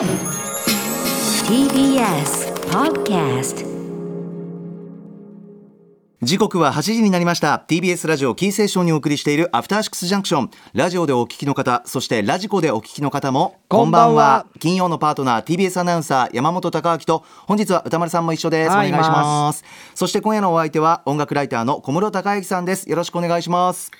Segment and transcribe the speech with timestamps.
[0.00, 0.08] TBS
[2.70, 3.66] Podcast
[6.22, 7.62] 時刻は8時になりました。
[7.68, 10.50] TBS ラジオキーセーションにお送りしているアフターシックスジャンクション。
[10.72, 14.46] ラジオでお聞きの方そしてラジコでお聞きの方もこんばんは。
[14.58, 19.64] 金曜のパートナー TBS アナウンサー山本貴明と本日は歌丸さんも一緒です、はいお願いします。
[19.94, 22.88] そして今夜のお相手は音楽ライターの小室孝之さんです。
[22.88, 23.90] よろしくお願いします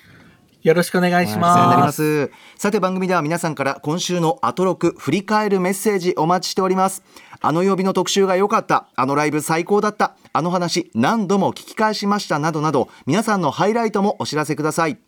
[0.63, 1.91] よろしくお願いしお世話になりま。
[1.91, 2.31] す。
[2.55, 7.03] さて番組では皆さんから今週のアトロク振り返るメッセージお待ちしております。
[7.39, 8.87] あの曜日の特集が良かった。
[8.95, 10.15] あのライブ最高だった。
[10.33, 12.37] あの話何度も聞き返しました。
[12.37, 14.99] などなど皆さんのハイライトもお知らせください。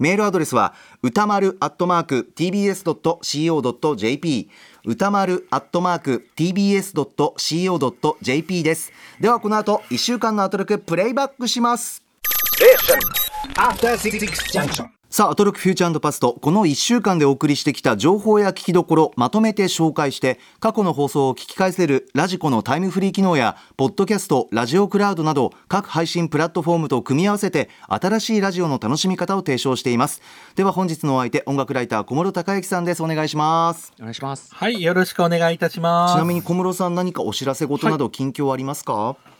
[0.00, 3.20] メールアドレスは歌丸アットマーク tbs.co.jp
[4.84, 7.52] 歌丸アットマーク tbs.co.jp
[8.64, 8.92] です。
[9.20, 12.01] ではこの後1週間のアトロクプレイバックします。
[15.08, 30.22] さあ、アトロックフューチャーパスト、この1週間でお送りしてきた情報や聞きどころ、まとめて紹介して、過去の放送を聞き返せるラジコのタイムフリー機能や、ポッドキャスト、ラジオクラウドなど、各配信プラットフォームと組み合わせて、新しいラジオの楽しみ方を提唱しています。
[30.54, 33.02] では本日のお相手、音楽ライター、小室孝之さんです。
[33.02, 33.92] お願いします。
[33.98, 34.54] お願いします。
[34.54, 36.14] はい、よろしくお願いいたします。
[36.14, 39.31] ちなみに小室さん、何かお知らせ事など近況ありますか、はい、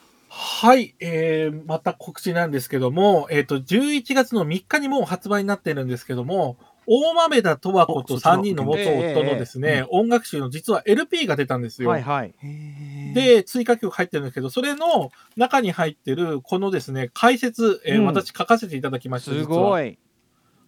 [1.00, 11.90] えー、また告知なんですけども、えっ、と、11月の3日にもう発売になってるんですけども、大豆田十和子とおそちら3人の元夫のですね、音楽集の実は LP が出たんですよ。
[11.90, 12.34] はいはい。
[13.14, 19.32] で、追加曲入ってるんですけど、それの中に入ってる、このですね、解説、えーうん私書かせていただきました。
[19.32, 19.98] すごい。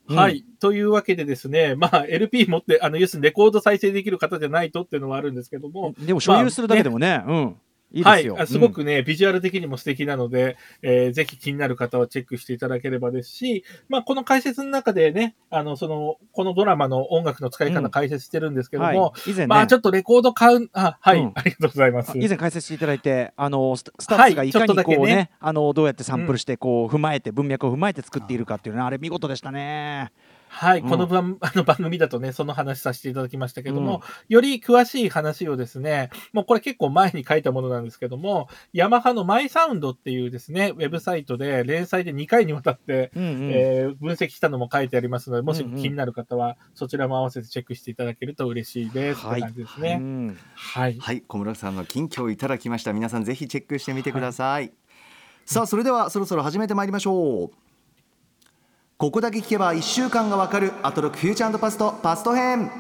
[0.07, 0.45] はい。
[0.61, 7.57] というわけでですね、まあ、LP 持って、あの、要するにレコード再生できる方じゃないとっていうのはあるんですけども、でも所有するだけでもね、うん。
[7.95, 8.35] いいですよ。
[8.35, 8.47] はいあ。
[8.47, 22.19] すごくね、ビジュアル的にも素敵なので、えーぜひ気になる方はチェックしていただければですし、まあ、この解説の中でね、あの、その、このドラマの音楽の使い方うん解説してるんですけうんども、はい、以前ね、まあ、ちょっとレコード買う、あ、はい、うんありがとうございます。
[22.19, 30.13] 以前解説していただいて、あの STUTS がいかにこうね,、はいねあのどうやってサンプルしてこう踏まえて文脈を踏まえて作っているかっていうのはあれ見事でしたね。
[30.55, 49.27] はい、うんこの番 あの番組だとね、その話させていただきましたけども、より詳しい話をですね、もうこれ結構前に書いたものなんですけども、ヤマハのマイサウンドっていうですね、ウェブサイトで連載で2回にわたって、うんうんえー分析したのも書いてありますので、もしうんうん気になる方は、そちらも合わせてチェックしていただけると嬉しいです。
[49.27, 49.97] はい感じですうね。
[49.97, 50.99] んはい。
[50.99, 52.93] はい、小室さんの近況いただきました。
[52.93, 54.73] 皆さんぜひチェックしてみてください。
[55.45, 57.64] さあ、それではそろそろ始めてまいりましょう。
[58.97, 62.71] ここだけ聞けば1週間がわかるアトロックフューチャーパストパスト編。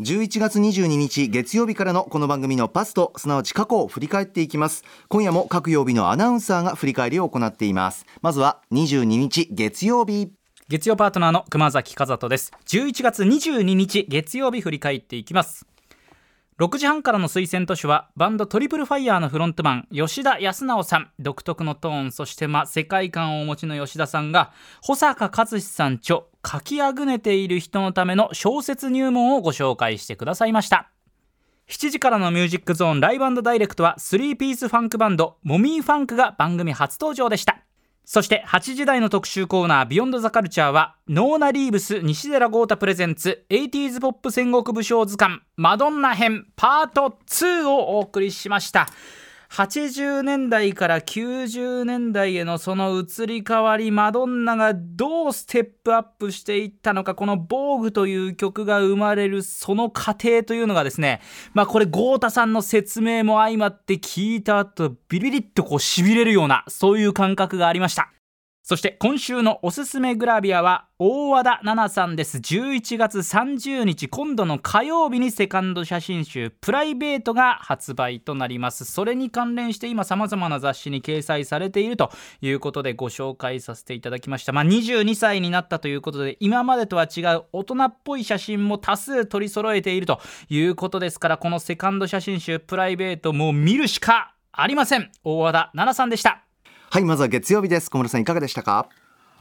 [0.00, 4.82] 11月22日月曜日からのこの番組のパストすなわち過去を振り返っていきます。
[5.08, 8.06] 今夜も各曜日のアナウンサーが振り返りを行っています。
[8.22, 10.32] まずは22日月曜日。
[10.68, 12.50] 月曜パートナーの熊崎和人です。
[12.66, 15.67] 11月22日月曜日振り返っていきます。
[16.58, 21.10] 6時半からの推薦図書はバンドトリプルファイヤーのフロントマン吉田康直さん。
[21.20, 24.50] 独特のトーンそしてま世界観をお持ちの吉田さんが
[24.82, 30.90] 保坂和志さん著書きあぐねている人のための小説入門をご紹介してくださいました。
[31.68, 37.67] 7時からのミュージックゾーンライブダイレクトは3ピースファンクバンドモミーファンクが番組初登場でした。
[38.10, 48.88] そして8時台の特集コーナー「ビヨンドザカルチャーはノーナ・リーブス西寺郷太プレゼンツ 80s ポップ戦国武将図鑑マドンナ編パート2をお送りしました。
[49.50, 61.20] 80年代から90年代へのその移り変わりマドンナがどうステップアップしていったのかこの「防具」という曲が生まれるその過程というのがですね
[61.54, 68.17] まあこれ豪太さんの説明も相まって聞いた後ビリビリッとこうしびれるようなそういう感覚がありました。
[68.68, 72.36] そして今週のおすすめグラビアは大和田奈々さんです。
[72.36, 78.84] 11月30日今度の火曜日にセカンド写真集「プライベート」が発売となります。
[78.84, 82.10] それに関連して今さまざまな雑誌に掲載されていると
[82.42, 84.52] いうことでご紹介させていただきました。
[84.52, 95.10] まあ22歳になったということで今までとは違う大人っぽい写真も多数取り揃えているということですからこのセカンド写真集「プライベート」もう見るしかありません。
[95.24, 96.47] 大和田奈々さんでした。
[96.90, 98.88] はいまずは月曜日です小室さんいかがでしたか？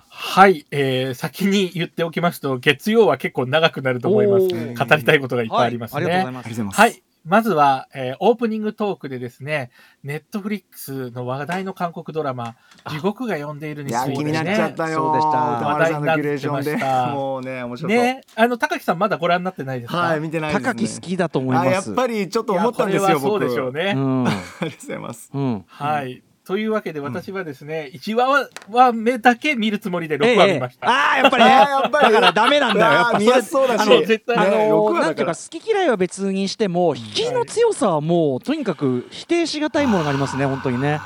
[0.10, 4.48] はい、えー、先に言っておきますと、月曜は結構長くなると思います。
[4.48, 6.06] 語りたいことがいっぱいありますね。
[6.06, 6.78] はい、ありがとうございます。
[6.80, 7.04] はい。
[7.24, 9.70] まずは、えーオープニングトークでですね、
[10.04, 12.56] ネットフリックスの話題の韓国ドラマ、
[12.90, 19.98] 地獄が呼んでいるについて、ね、気になっちゃったよそうでした話題になってましたもうね面白ね、あの、高木さんまだご覧になってないですか？
[19.98, 21.68] はい見てないですね高木好きだと思います。
[21.68, 23.94] あやっぱりちょっと思ったんですよそう僕でしょうね。
[23.96, 24.26] うん。
[24.28, 25.64] ありがとうございますうん。
[25.68, 26.24] はい。
[26.48, 30.88] というわけで私はですね、1話は目だけ見るつもりで6話見ました。
[30.88, 33.82] ああやっぱりねあー やっぱりだからダメなんだよやっぱ見やすそうだし。
[33.82, 34.38] あの絶対。
[34.38, 35.06] あねの六話だから。
[35.08, 41.02] なんていうか好き嫌いは別にしても引きの強さはもうとにかく否定しがたいものがありますね本当にね。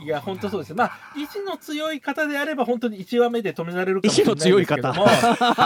[0.00, 0.74] いや、本当そうです。
[0.74, 5.08] まあ、意志の強い方であれば、本当に1話目で止められるかもしれないんですけども。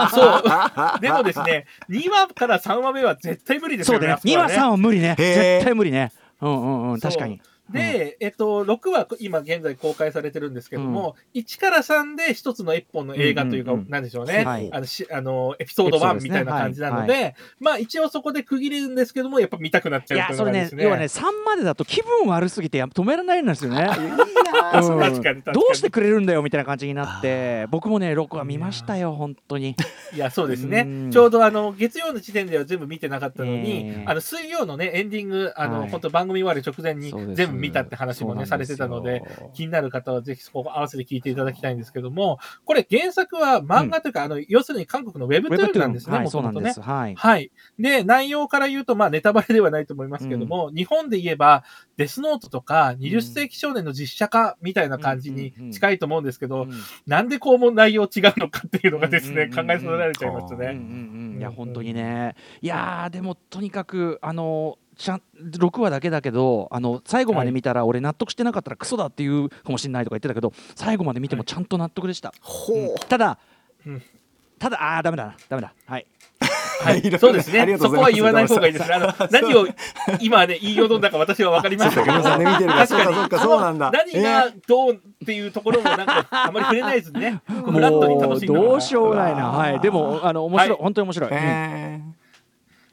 [0.09, 0.43] そう。
[1.01, 4.07] でもですね、2話から3話目は絶対無理ですよね。
[4.07, 4.21] そうだね。
[4.23, 5.13] 2話3話無理ね。
[5.19, 6.11] 絶対無理ね。
[6.41, 7.39] うんうんうん確かに
[7.69, 14.69] で、えっと、6話、今現在公開されてるんですけども、1から3で一つの一本の映画というか、うんうんうんなんでしょうね、はい。
[14.71, 16.29] あのしあの、エピソード1エピソードですね。
[16.29, 20.77] みたいな感じなので、はまあ一応そこで区切るんですけども、やっぱ見たくなっちゃうというですね。
[20.79, 23.89] ね要はね3までだと気分悪すぎて止められないんですよね。
[25.53, 29.75] どうしてくれるんだよみたいな感じになって僕もね6話見ましたよ本当に。
[30.13, 30.85] いや、そうですね。
[30.87, 31.11] うん。
[31.11, 34.03] ちょうどあの、月曜の時点では全部見てなかったのに、ええ。
[34.05, 35.89] あの、水曜のね、エンディング、あの、はい。
[35.89, 39.23] 本当番組終わる直前に全部見たって話もね、されてたので、
[39.53, 46.73] 気になる方はぜひそこを合わせて聞いていただきたいんですけども、これ原作は漫画というか、あの、要するに韓国のウェブトゥーンなんですね、もともとね。
[46.73, 46.81] す。
[46.81, 47.15] はい。
[47.15, 47.51] はい。
[47.79, 51.63] で、内容から言うと、まあ、ネタバレではないと思いますけども、日本で言えば、
[51.97, 56.71] デスノートとか、20世紀少年の実写化みたいな感じに近いと思うんですけど、うん。
[57.05, 59.53] なんでこうも内容違うのかっていうのがですね、うん。
[59.53, 59.59] うん。
[59.59, 59.67] うん。
[59.67, 60.61] 考えさせられちゃいましたうん。
[60.61, 60.67] うん。
[60.67, 60.67] ね。
[60.67, 61.39] うん。
[61.39, 62.35] いや本当にね。
[62.61, 72.77] いやーでもとにかくあのちゃん6話だけだけどあの最後まで見たら俺納得してなかったらクソだって言うかもしれないとか言ってたけど最後まで見てもちゃんと納得でした、ほう。
[72.93, 72.95] ん。
[73.07, 73.37] ただ、
[73.85, 74.01] うん。
[74.59, 75.35] ただあーダメだな。
[75.49, 75.73] ダメだ。
[75.85, 76.05] はい。
[76.83, 77.01] はい。
[77.19, 77.77] そうですね。
[77.77, 78.95] そうこは言わない方がいいですね。
[78.95, 79.67] あの、何を
[80.19, 82.13] 今ね、言いよどんだか私は分かりましたけど。
[82.13, 83.91] そうか皆さんね見てるから確かにそうかそうなんだ。
[83.91, 87.41] 何がどうっていうところもなんか、あまり触れないですね。
[87.47, 89.49] フラットに楽しんどうしようもないな。
[89.49, 89.79] はい。
[89.79, 90.79] でもあの面白い、はい。
[90.79, 91.31] 本当に面白い、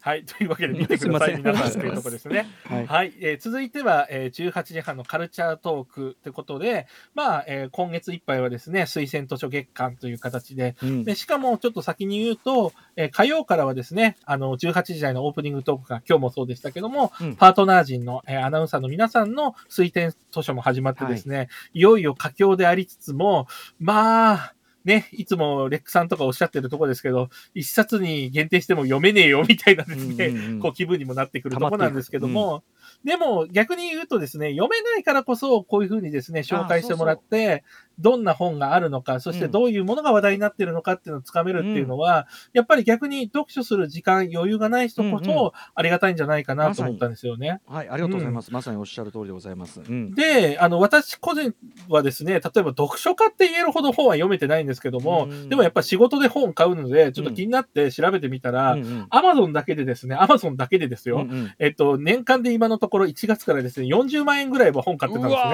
[0.02, 0.24] はい。
[0.24, 2.46] というわけで見てください、皆さんというところですね。
[2.64, 2.86] はい。
[2.86, 11.04] はい、えー続いては、えー18時半のカルチャートークということで、まあ、えー今月いっぱいはですね、推薦図書月間という形で、うん。
[11.04, 17.36] でしかもちょっと先に言うと、えー火曜からはですね、あの、18時台のオープニングトークが今日もそうでしたけども、うん。
[17.36, 23.46] パートナー陣の、えーアナウンサーの皆さんの推薦図書も始まってですね、い、よいよ佳境でありつつも、
[23.78, 24.54] まあ、
[24.84, 30.60] ね、いつもレックさんとかおっしゃってるところですけど、一冊に限定しても読めねえよみたいなですね、うんうんうん。
[30.60, 32.62] こう気分にもなってくるところなんですけども、
[33.04, 37.62] でも逆に言うとですね、読めないからこそこういうふうにですね、紹介してもらって、
[38.00, 45.24] どんな本があるのか、そしてどういうものが話題になっているのかっていうのをつかめるっていうのは、やっぱり逆に読書する時間、余裕がない人こうんうん。
[45.24, 47.60] そありがたいんじゃないかなと思ったんですよね。
[47.66, 50.14] はいありがとうございます、まさにおっしゃる通りでございます、うん。
[50.14, 51.54] で、あの、私個人
[51.88, 59.06] はですね、例えば読書家って言えるほど本は読めてないんですけども、うんでもやっぱ仕事で本買うので、ちょっと気になって調べてみたら、うんうん。
[59.10, 61.52] アマゾンだけでですね、アマゾンだけでですよ、うんうん。
[61.58, 65.50] えっと、年間で今のところ1月からですね、40万円ぐらいは本買ってたんですね。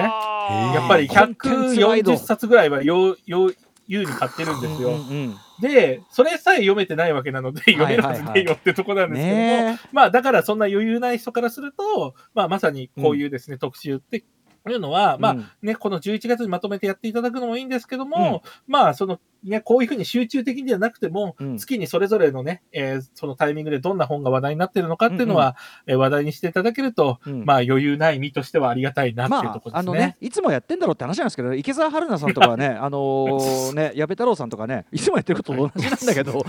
[0.75, 3.55] やっぱりコンテンツワイド140冊ぐらいはよう、よう、
[3.87, 4.89] 優に買ってるんですよ。
[4.89, 4.99] うんう
[5.29, 14.23] んで、それさえ読めてないわけなので、読めるはずねえよってとこなんですけども、ねまあ、だからそんな余裕ない人からすると、まあ、まさにこういうですね、特集って
[14.69, 25.55] いうのは、まあ、うんね、この11月にまとめてやっていただくのもいいんですけども、まあ、その、ね、こういうふうに集中的ではなくても、うん月にそれぞれのね、えーそのタイミングでどんな本が話題になっているのかっていうのは、
[25.85, 29.79] えー話題にしていただけると、うんまあ、余裕ない身としてはありがたいなっていうまあ、ところですね。
[29.79, 36.45] あのね、いつもやってんだろうって話なんですけど、池澤春菜さんとかはね、 あのーね、矢部太郎さんとかね、いつもやってることと同じなんだけど。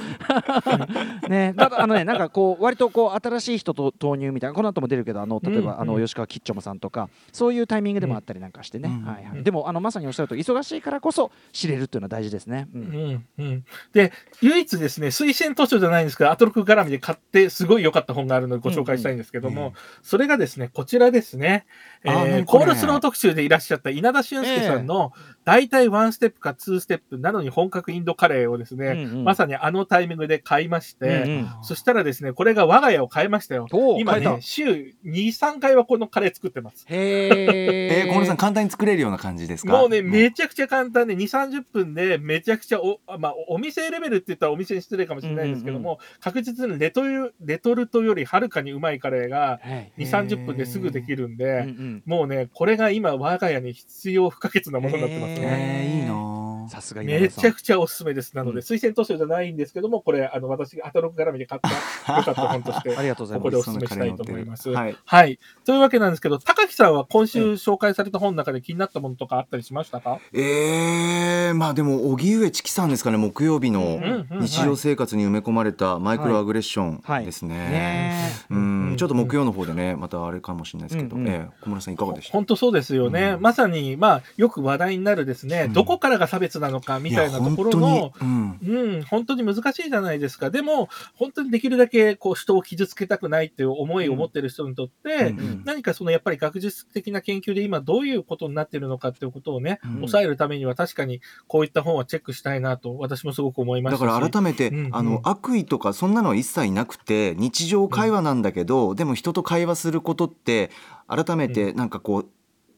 [1.28, 7.08] ね、ただ、あのね、なんかこう、割とこう、新しい人と投入みたいな、この後も出るけど、あの、例えば、うんあの、吉川吉兆さんとか。
[7.32, 9.04] そういうタイミングでもあったりなんかしてね、うん。
[9.04, 9.44] はいはい、うん。
[9.44, 12.68] でも、あの、まさにおっしゃると、忙しいからこそ、知れるっていうのは大事ですね。
[12.74, 21.66] ううんんうん、で、唯一ですね、推薦図書じゃないんですけど、アトロク絡みで買ってすごい良かった本があるのでご紹介したいんですけども、それがですね、こちらですね、
[22.04, 25.12] えーコールスロー特集でいらっしゃった稲田俊介さんの、
[25.44, 29.24] 大体ワンステップかツーステップなのに本格インドカレーをですね、うんうん。
[29.24, 31.48] まさにあのタイミングで買いまして、うんうん。
[31.62, 33.66] そしたらですね、これが我が家を変えましたよ。
[33.98, 36.84] 今ね、週2、3回はこのカレー作ってます。
[36.88, 39.72] へえー、小野さんん、簡単に作れるような感じですか？
[39.72, 49.92] もうね、めちゃくちゃ簡単で、2、30分で、めちゃくちゃお、あまあ、お店レベルって言ったらお店に失礼かもしれないんですけども、確実にレトルレトルトよりはるかにうまいカレーがはい。
[49.98, 52.02] 2、30分ですぐできるんうんで、うん。
[52.06, 55.84] もうね、これが今、我が家に必要不可欠なものになってますへね。
[55.84, 58.36] えー、いいなーさすがめちゃくちゃおすすめです。
[58.36, 58.62] なので、うん。
[58.62, 61.68] 推薦図書じゃないんですけども、これ、あの、私がアトロク絡みで買った、
[62.18, 64.70] 良かった本として、ありがとうございここますでお勧めしたいと思います。
[64.70, 64.96] はい。
[65.04, 65.38] はい。
[65.64, 70.18] というわけなんですけど、高木さんは今週紹介された本の中で気になったものとかあったりしましたか？
[70.32, 74.00] えー、まあでも荻上チキさんですかね木曜日の
[74.40, 76.82] 日常生活に埋め込まれたマイクロアグレッショ
[77.20, 77.56] ンですね。
[77.56, 78.94] ねうん。
[78.98, 81.28] ちょっと木曜の方でねまたあれかもしれないですけど、うんうん。
[81.28, 82.32] ええ小村さんいかがでした？
[82.32, 83.32] 本当そうですよね。
[83.32, 85.72] うんまさに、まあ、よく話題になるですね、うん。
[85.72, 90.50] どこからが差別なのかみたいなところの、いや本当にうん、本当に難しいじゃないですか。
[90.50, 95.62] でも、本当にできるだけ、こう、人を傷つけたくないっていう思いを持ってる人にとって、うんうん。
[95.64, 99.94] 何かその、やっぱり学術的な研究で今どういうことになっているのかっていうことをね、うん。
[99.96, 104.08] 抑えるためには確かにこういった本はチェックしたいなと、私もすごく思いまだしたし。
[104.08, 104.96] から改めて、うんうん。
[104.96, 110.70] あの悪意とかそんなのは一切なくて日常会話なんだけど、でも人と会話することって
[111.06, 112.28] 改めてなんかこう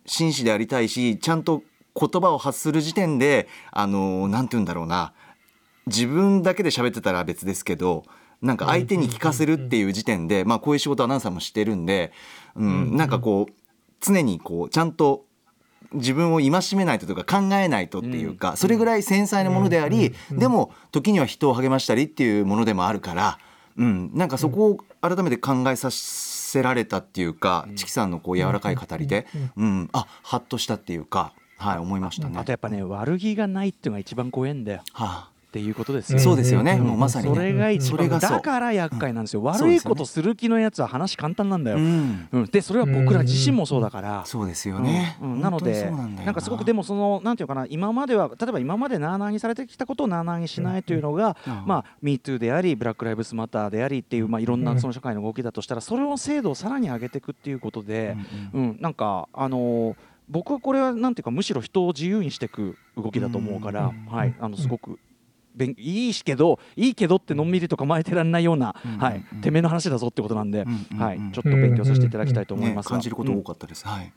[0.07, 1.63] 真摯でありたいしちゃんと
[1.99, 5.13] 言葉を発する時点であのなんて言うんだろうな。
[5.87, 8.05] 自分だけで喋ってたら別ですけど
[8.43, 12.13] なんか相手に聞かせるっていう時点で、まあ、こういう仕事アナウンサーもしてるんで、
[12.57, 12.95] ううん。
[12.95, 13.53] ん、なんかこう
[14.01, 15.27] 常にこうちゃんと
[15.93, 20.39] 自分を戒めないとというか考えないとっていうか、それぐらい繊細なものであり、うん。
[20.39, 23.39] でも時には人を励ましたりっていうものでもあるから、
[23.77, 32.39] うん、なんかそこを改めて考えさせられたっていうか、チキさんのこう柔らかい語りで、うんあハッとしたっていうか、はい、思いましたね。
[32.39, 36.87] あとやっぱね悪気がないっていうのが一番怖いんだよはっていうことですあ、よ、そうですよね、うん。
[36.87, 37.35] もうまさにね。
[37.35, 38.31] それが一番それがそう。
[38.31, 42.29] だから厄介なんですよ、うん悪いことする気のやつは話簡単なんだよ、ううん。
[42.43, 45.19] ん、でそれは僕ら自身もそうだから、そうですよね。
[45.21, 45.33] うん。
[45.33, 45.41] うん。
[45.41, 45.91] なので
[46.25, 51.67] なんかすごくでもそのなんていうかな今までは例えば今までなあなあにされてきたことをなあなあにしないというのが、うん。
[51.67, 58.17] まあ MeToo でありブラック・ライブスマターでありっていうまあいろんなその社会の動きだとしたらそれの精度をさらに上げていくっていうことで、
[58.55, 58.79] うん。
[58.81, 59.97] なんかあのー
[60.33, 64.07] 僕はこれはなんていうかむしろ人を自由にしていく動きだと思うから、うん。
[64.07, 64.35] はい。
[64.39, 65.01] あのすごく。
[65.55, 73.87] 勉いいしけどいいけどってのんびりと構えてられないような、うんはいうん、てめえの話だぞってことなんで、うんうんはいうん、ちょっと勉強させていただきたいと思いねますが、感じることうん多かったです。
[73.87, 74.13] はい。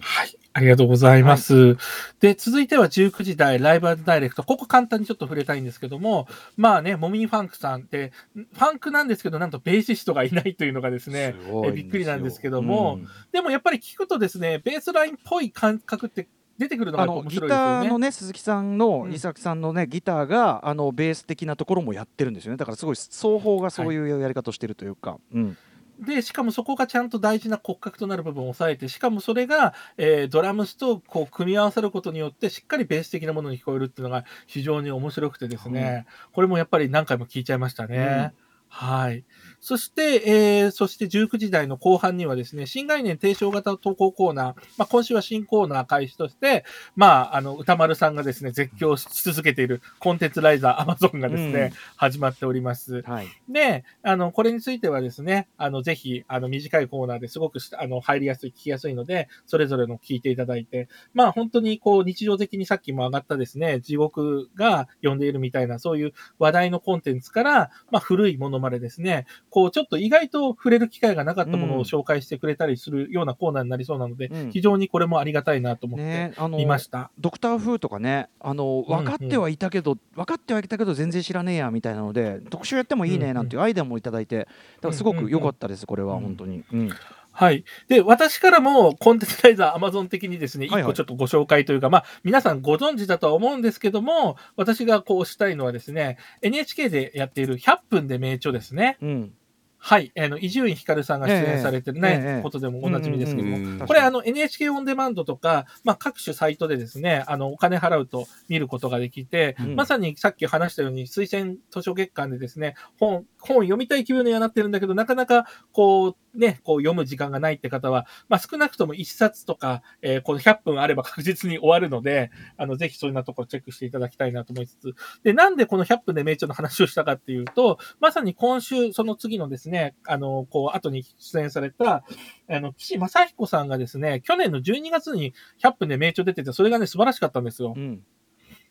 [0.00, 0.38] はい。
[0.52, 1.76] ありがとうございます。
[2.20, 4.42] で、続いては19時台ライブダイレクト。
[4.42, 16.28] ここ簡単にちょっと触れたいんですけども、まあね、モミーファンクさんって、ファンクなんですけど、なんとベーシストがいないというのがですね、すえびっくりなんですけども、うんでもやっぱり聞くとですね、ベースラインっぽい感覚って
[16.60, 17.88] 出てくるのが面のギタ白いですよね。
[17.88, 19.12] ーのね鈴木さんのうん。
[19.14, 22.58] 伊崎さんのねギターがあのベース的なところもやってるんですよね。
[22.58, 25.56] だからすごい双方がそういうやり方をしてるというか、うん。
[26.00, 38.32] で、しかもそこがちゃんと大事な骨格となる部分を抑えて、しかもそれが、えードラムスとこう組み合わさることによって、しっかりベース的なものに聞こえるっていうのが非常に面白くてですね、これもやっぱり何回も聞いちゃいましたね。
[38.68, 39.24] はい。
[39.60, 46.64] そして、えーそして19時台の後半にはですね、新概念提唱型投稿コーナー、まあ、今週は新コーナー開始として、
[46.96, 53.02] まあ、あの、歌丸さんがですね、絶叫し続けているコンテンツライザーアマゾンがですね、うん始まっております。
[53.02, 71.80] はいで、あの、これについてはですね、あの、ぜひ、あの、短いコーナーですごくし、あの、入りやすい、聞きやすいので、それぞれの聞いていただいて、まあ、本当に、こう、日常的にさっきも上がったですね、地獄が呼んでいるみたいな、そういう話題のコンテンツから、まあ、古いものまでですね、こう、ちょっと意外と触れる機会がなかったものうん。
[71.80, 74.50] を紹介してくれたりするようなコーナーになりそうなので、うん。
[74.50, 77.10] 非常にこれもありがたいなと思ってねあの見ました。
[77.18, 86.20] ドクター・フーとかねあの分かってはいたけど、分かってはいたけど全然知らねえやみたいなので特集やってもいいねなんていうアイデアもいただいてだからすごく良かったですこれはうん。
[86.22, 86.90] 本当に、うん。
[87.32, 87.64] はい。
[87.88, 90.82] で、私からもコンテンツライザーアマゾン的にですね、はいはい。
[90.82, 98.98] 一個ちょっとご紹介というか、まあ、皆さんご存知だとは思うんですけども、私がこうしたいのはですね、NHK でやっている100分で名著ですね。
[99.00, 99.32] うん
[99.82, 100.12] はい。
[100.16, 103.48] あの、伊集院光さんが出演されてるね、ええことでもおなじみですけど。
[103.48, 103.80] も、うんうん。
[103.80, 109.74] うんこれ、あの、NHK オンデマンドとか、まあ、各種サイトでですね、あの、お金払うと見ることができて、うん。
[109.76, 132.04] まさにさっき話したように、推薦図書月間でですね、本、本読みたい気分にはなってるんだけど、なかなか、こう、ね、こう読む時間がないって方は、まあ、少なくとも1冊とか、えーこの100分あれば 確実に終わるので、あの、ぜひそういうなところチェックしていただきたいなと思いつつ、で、なんでこの100分で名著の話をしたかっていうと、まさに今週、その次のですね、あの、こう、後に出演された、
[132.48, 137.80] あの、岸正彦さんがですね、去年の12月に100分で名著出てて、それがね、素晴らしかったんですよう。
[137.80, 138.02] ん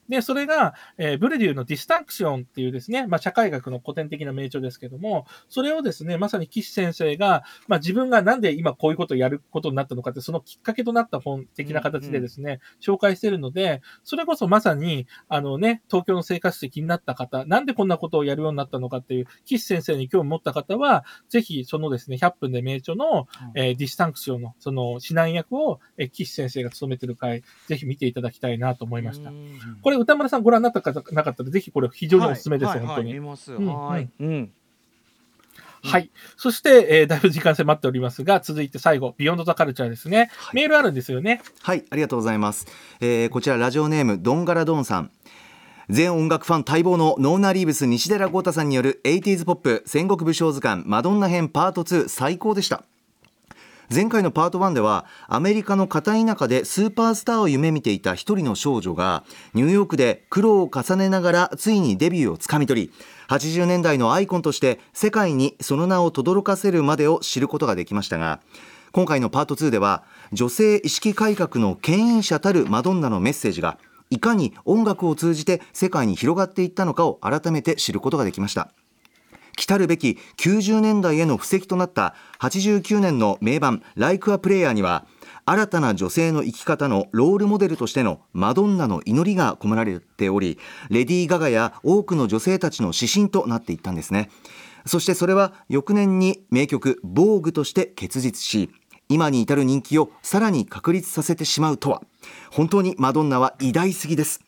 [0.10, 29.32] で、それが、えーブレデューのディスタンクションっていうですね、まあ、社会学の古典的な名著ですけども、それをですね、まさに岸先生が、まあ、自分がなんで今こういうことをやることになったのかって、そのきっかけとなった本的な形でですね、紹介しているので、それこそまさに、あのね、東京の生活史気になった方、なんでこんなことをやるようになったのかっていう、岸先生に興味持った方は、ぜひそのですね、100分で名著の、えーディスタンクシオンの、その指南役を、えー岸先生が務めている回、ぜひ見ていただきたいなと思いました。
[29.82, 33.20] これ宇多丸さんご覧になった方なかったら、ぜひこれ非常におすすめです、はい本当に。
[33.20, 34.10] はい。
[34.20, 34.52] うん。
[35.82, 36.12] はい。
[36.36, 40.30] そして、えーだいぶ時間迫っておりますが、続いて最後、ビヨンドザカルチャーですね。
[40.54, 41.42] メールあるんですよね。
[41.62, 42.68] はい、ありがとうございます。
[43.00, 45.12] えーこちらラジオネームドンガラドンさん。
[45.90, 52.84] 全音楽ファン待望のノーナ・リーブス西寺豪太さんによる 80s ポップ戦国武将図鑑マドンナ編パート2最高でした。
[53.92, 59.24] 前回のパート1ではアメリカの片田舎でスーパースターを夢見ていた一人の少女が
[59.56, 62.92] ニューヨークで苦労を重ねながらついにデビューをつかみ取り
[63.30, 68.42] 80年代のアイコンとして世界にその名を轟かせるまでを知ることができましたが
[68.92, 70.04] 今回のパート2では
[70.34, 73.80] 女性意識改革の牽引者たるマドンナのメッセージが
[74.12, 78.72] いかに音楽を通じて世界に広がっていったのかを改めて知ることができました。
[79.66, 85.06] 来るべき90年代への布石となった89年の名盤「Like a Player」には
[85.46, 94.30] 新たな女性の生き方のロールモデルとしてのマドンナの祈りが込められておりレディー・ガガや多くの女性たちの指針となっていったんですね。
[94.86, 98.70] そしてそれは翌年に名曲「防具」として結実し
[99.10, 102.04] 今に至る人気をさらに確立させてしまうとは。
[102.52, 104.42] 本当にマドンナは偉大すぎです。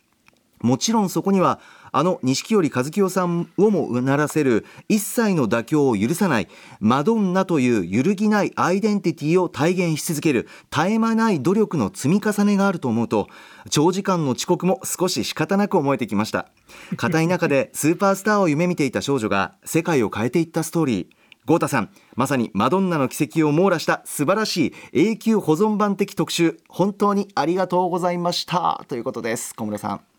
[0.62, 1.60] もちろんそこには
[1.92, 6.48] あの錦織一清さんをもうならせる一切の妥協を許さない
[6.80, 13.28] マドンナという揺るぎないアイデンティティを体現し続ける絶え間ない努力の積み重ねがあると思うと
[13.70, 16.48] 長時間の遅刻も少し仕方なく思えてきました。
[16.98, 21.08] 硬い中で スーパースターを夢見ていた少女が世界を変えていったストーリー。
[21.46, 26.60] 豪太さんまさにマドンナの奇跡を網羅した素晴らしい永久保存版的特集。
[26.70, 28.84] 本当にありがとうございました。
[28.88, 29.56] ということです。
[29.56, 30.11] 小室さん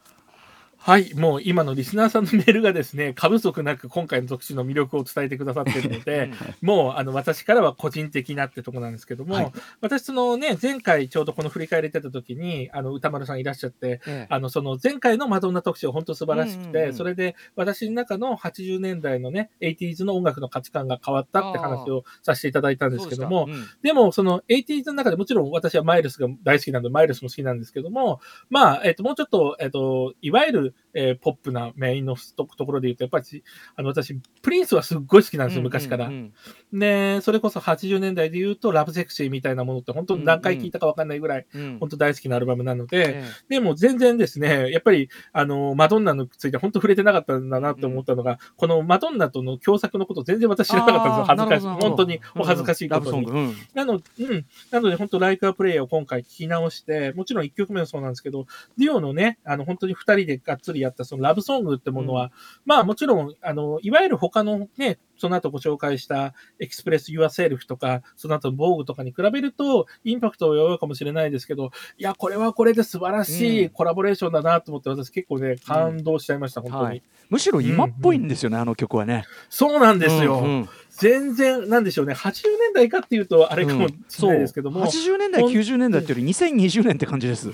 [0.84, 9.52] はい、もう今のリスナーさんのメールがですね、 過不足なく今回の特集の魅力を伝えてくださっているので、 もうあの私からは個人的なってとこなんですけども、はい。
[9.80, 14.26] 私そのね、前回ちょうどこの振り返りてた時に、あの歌丸さんいらっしゃって、ええ。
[14.28, 16.94] あのその前回のマドンナ特集は本当素晴らしくて、うんうんうん。
[16.94, 28.20] それで私の中の80年代のね、80s の音楽の価値観が変わったって話をさせていただいたんですけども、ですかでも、その 80s の中でもちろん私はマイルスが大好きなので、マイルスも好きなんですけども、
[28.50, 33.44] まあ、えっ、と、もうちょっと、えっ、と、いわゆる、えーポップなメインのとところで言うと、やっぱり、
[33.76, 36.06] あの、私、プリンスはすっごい好きなんですよ、昔から。
[36.06, 36.32] うん
[36.72, 51.24] ねそれこそ80年代で言うと、ラブセクシーみたいなものって、本当に何回聞いたかわかんないぐらい、うんうん本当大好きなアルバムなので、えでも全然ですね、やっぱり、あの、マドンナについて本当触れてなかったんだなって思ったのが、このマドンナとの共作のこと全然私知らなかったんですよ。
[51.26, 51.82] 恥ずかしい。
[51.82, 53.06] 本当にお恥ずかしいことに。
[53.06, 58.46] ラブソングうんなのうん、なので、本当、ライクアプレイを今回聞き直して、もちろん1曲目もそうなんですけど、
[58.78, 62.32] デュオのね、あの、本当に2人でがっつりやったそのラブソングってものは、
[62.64, 76.84] まあもちろん、あの、いわゆる他のね、その後ご紹介したエクスプレス・ユア・セルフとか、その後ヴォーグとかに比べると、インパクトは弱いかもしれないですけど、いや、これはこれで素晴らしいコラボレーションだなと思って、私結構ね、感動しちゃいました、本当に。
[76.84, 77.02] はい。
[77.28, 79.24] むしろ今っぽいんですよね、あの曲はね。
[79.48, 80.40] そうなんですよ。
[80.40, 80.68] うんうん。
[80.90, 85.14] 全然、なんでしょうね、80年代かっていうと、あれかもしれないですけども、そう。
[85.14, 87.50] 80年代ほん90年代っていうより2020年って感じです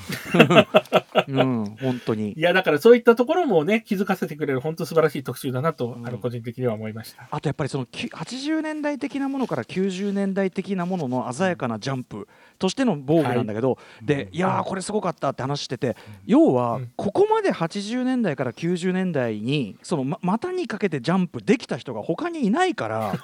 [1.26, 2.33] うん本当に。
[2.33, 6.07] いや、だからそういったところもね、気づかせてくれる、本当素晴らしい特集だなと、うん。
[6.07, 7.26] あの、個人的には思いました。
[7.31, 12.28] あとやっぱりそのき80年代的なものから90年代的なものの鮮やかなジャンプ
[12.59, 16.92] としての防具なんだけど、でいやーこれすごかったって話してて要はうん。
[16.96, 23.14] ここまで80年代から90年代にそのま股にかけてジャンプできた人が他にいないから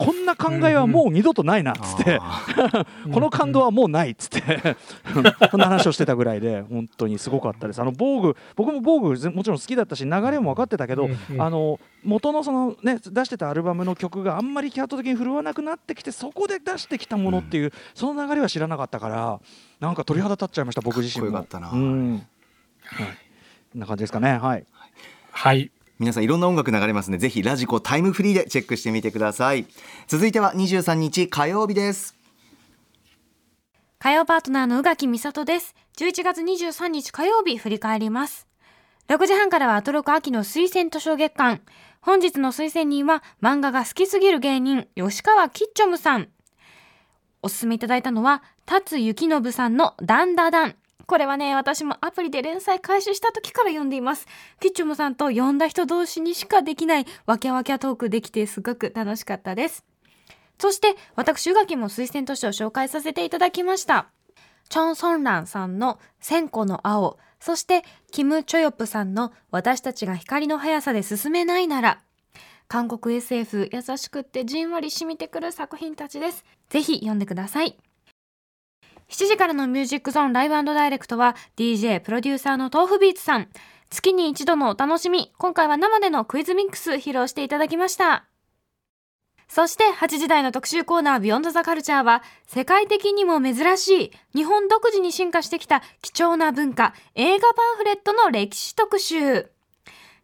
[0.00, 2.18] こんな考えはもう二度とないなっつって。
[3.12, 4.76] この感動はもうないっつって。
[5.52, 7.82] こんな話をしてたぐらいで本当にすごかったです。
[7.82, 19.38] あの防具僕も防具ぜもちろん好きだったし流れも分かってたけど、あの元のそのね出してたアルバムの曲があんまりキャット的に振るわなくなってきてそこで出してきたものっていう、その流れは知らなかったから
[19.80, 21.32] なんか鳥肌立っちゃいました僕自身も。
[21.32, 21.78] かっこよかったな。
[21.78, 22.26] うん。
[22.84, 23.78] はい。
[23.78, 24.38] な感じですかね。
[24.38, 24.64] はい。
[25.30, 25.70] はい。
[26.00, 29.66] 皆さんいろんな音楽流れますのでぜひラジコタイムフリーでチェックしてみてください
[30.08, 32.20] 続いては23日火曜日です
[34.02, 35.74] 火曜パートナーの宇垣美里です。
[35.98, 38.46] 11月23日火曜日振り返ります。
[39.08, 41.60] 6時半からはアトロク秋の推薦図書月間。
[42.00, 46.28] 本日の推薦人は漫画が好きすぎる芸人、吉川キッチョムさん。
[47.42, 50.76] おすすめいただいたのは、達幸信さんのダンダダン。
[51.10, 54.28] これはね、私もアプリで連載開始した時から読んでいます。
[54.60, 59.84] キッチョムさんと読んだ人同士にしかできないわきゃわきゃトークできてすごく楽しかったです。
[60.60, 64.06] そして、私、宇垣も推薦図書を紹介させていただきました。
[64.68, 71.98] チョン・ソンランさんの千個の青、そして、キム・チョヨプさんの私たちが光の速さで進めないなら、
[72.68, 76.44] 韓国 SF 優しくってじんわり染みてくる作品たちです。
[76.68, 77.76] ぜひ読んでください。
[79.10, 83.48] 7時からのミュージックゾーンライブダイレクトは DJ プロデューサーの豆腐ビーツさん。
[83.90, 85.32] 月に一度のお楽しみ。
[85.36, 88.26] 今回は生でのクイズミックス披露していただきました。
[89.48, 99.50] そして8時台の特集コーナービヨンドザカルチャーは世界的にも珍しい日本独自に進化してきた貴重な文化映画パンフレットの歴史特集。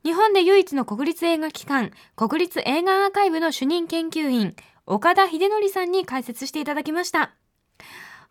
[0.04, 4.54] 日本で唯一の国立映画機関国立映画アーカイブの主任研究員
[4.86, 7.34] 岡田秀則さんに解説していただきました。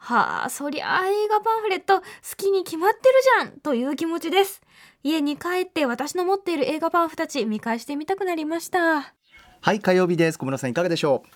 [0.06, 2.06] はあ、そりゃあ映画パンフレット好
[2.38, 4.62] きに決まってるじゃんという気持ちです。
[5.02, 9.16] 家に帰って私の持っている映画パンフたち見返してみたくなりました。
[9.62, 11.30] はい火曜日です小室さんいかがでしょう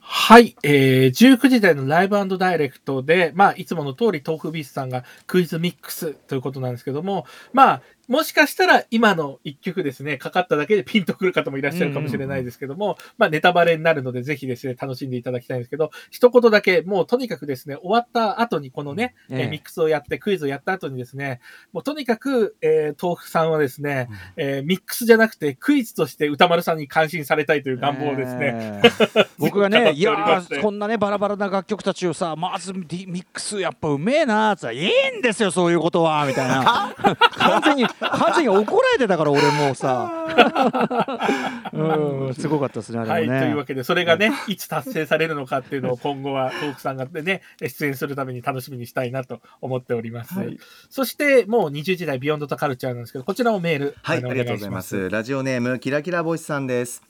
[0.00, 21.40] はい、えー、19時台のライブダイレクトで、まあ、いつもの通り、トークビースさんがクイズミックスということなんですけども、まあ、もしかしたら今の一曲ですね、かかっただけでピンとくる方もいらっしゃるかもしれないですけども、まあ、ネタバレになるので、ぜひですね、楽しんでいただきたいんですけど、一言だけ、もうとにかくですね、終わった後にこのね、えミックスをやって、クイズをやった後にですね、
[21.72, 36.94] もうとにかく、えー、豆腐さんはですね、えーミックスじゃなくてクイズとして歌丸さんに感心されたいという願望をですね、え ー僕がね、 いやこんなねバラバラな楽曲たちをさまずミックスやっぱうめえなーっつったらいいんですよそういうことはみたいな。
[37.36, 40.10] 完全に完全に怒られてたから俺もうさ
[41.72, 50.34] うんすごかったですねあはい、れもね、というわけで、それがね、いつ達成されるのかっていうのを今後は、トークさんがね、出演するために楽しみにしたいなと思っております。
[50.34, 50.58] はい
[50.90, 55.08] そして、もう20時代ビヨンドとカルチャーなんですけど、こちらもメール、はい、のありがとうございます。
[55.10, 57.02] ラジオネームキラキラボイスさんです。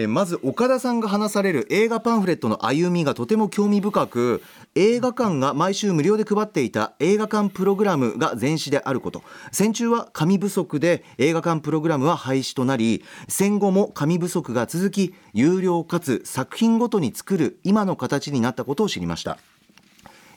[0.00, 4.44] えまず岡田さんが話される映画パンフレットの歩みがとても興味深く
[4.76, 9.24] 映画館が毎週無料で配っていた映画館プログラムが前史であること。
[9.50, 19.36] 戦中は紙不足で映画館プログラムは廃止となり戦後も紙不足が続き有料かつ作品ごとに作る今の形になったことを知りました。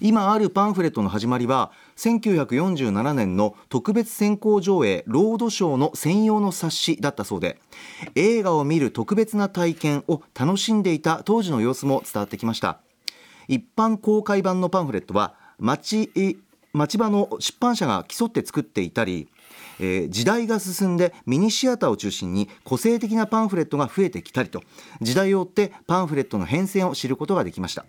[0.04, 7.59] 今あるパンフレットの始まりは1947年の特別先行上映ロードショーの専用の冊子だったそうで
[8.15, 12.79] 映画を見る特別な体験を楽しんでいた当時の様子も伝わってきました。
[13.47, 16.09] 一般公開版のパンフレットは町
[16.73, 19.27] 町場の出版社が競って作っていたり
[19.79, 24.63] えー時代が進んでミニシアターを中心に個性的なパンフレットが増えてきたりと
[25.01, 27.85] 時代を追ってパンフレットの変遷を知ることができました。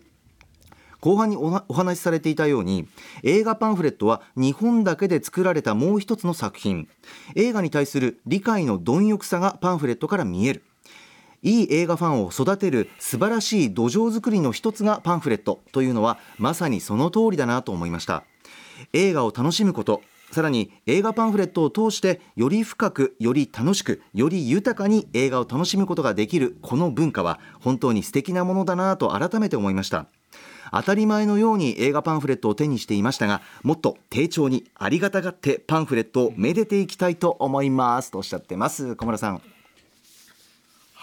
[1.03, 2.87] 後半におお話しされていたように
[3.25, 6.89] 映画パンフレットは日本だけで作られたもう一つの作品。
[7.35, 10.63] 映画に対する理解の貪欲さがパンフレットから見える。
[11.43, 18.23] いい映画ファンを育てる素晴らしい土壌作りの一つがパンフレットというのはまさにその通りだなと思いました。
[18.93, 30.07] 映画を楽しむことさらに映画パンフレットを通してより深くより楽しくより豊かに映画を楽しむことができるこの文化は本当に素敵なものだなと改めて思いました。
[30.73, 38.11] 当たり前のように映画パンフレットを手にしていましたがもっと丁重にありがたがってパンフレットをめでていきたいと思います。
[38.11, 38.97] とおっしゃってます。
[38.97, 39.43] 小村さん。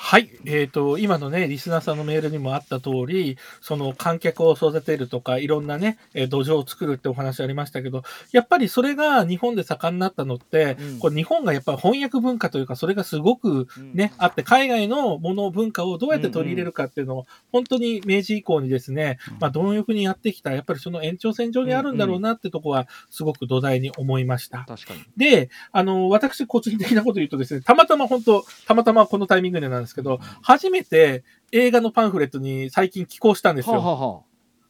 [0.02, 0.30] はい。
[0.46, 11.00] えっ、と、今のね、リスナーさんのメールにもあった通り、その観客を育てるとか、いろんなね、えー土壌を作るってお話ありましたけど、やっぱりそれが日本で盛んになったのって、うん。
[11.00, 24.64] これ日本がやっぱり翻訳文化というか、それがすごくね、あって、海外のもの、文化をどうやって取り入れるかっていうのを、本当に明治以降にですね、まあ、貪欲にやってきた、やっぱりその延長線上にあるんだろうなってとこは、すごく土台に思いました。
[24.66, 25.04] 確かに。
[25.18, 33.76] で、あの、私、個人的なこと言うとですね、たまたま本当、たまたまこのタイミングでなんですけど、初めて映画のパンフレットに最近寄稿したんですよ。
[33.76, 34.22] はあはあは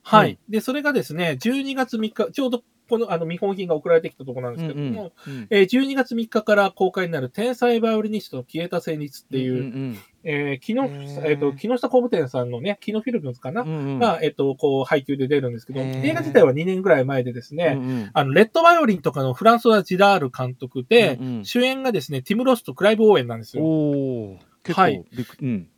[0.01, 0.39] はい。
[0.49, 5.47] で、それがですね、12月3日、ちょうどこの、あの、見本品が送られてきたところなんですけども、うんうん。
[5.51, 13.99] えー12月3日から公開になる天才バイオリニストの消えた旋律っていう、んえー木えっ、と、木下工務店さんのね、キノフィルムズかな、うんうん。
[13.99, 18.09] が、えっ、と、こう、配給で出るんですけど、映画自体は2年ぐらい前でですね、うんうん。
[18.11, 21.45] あの、レッドバイオリンとかのフランソワ・ジラール監督で、うんうん。
[21.45, 23.63] 主演がですね、ティム・ロスとクライブ・オーエンなんですよ。
[24.63, 25.03] 結構はい。
[25.41, 25.69] うん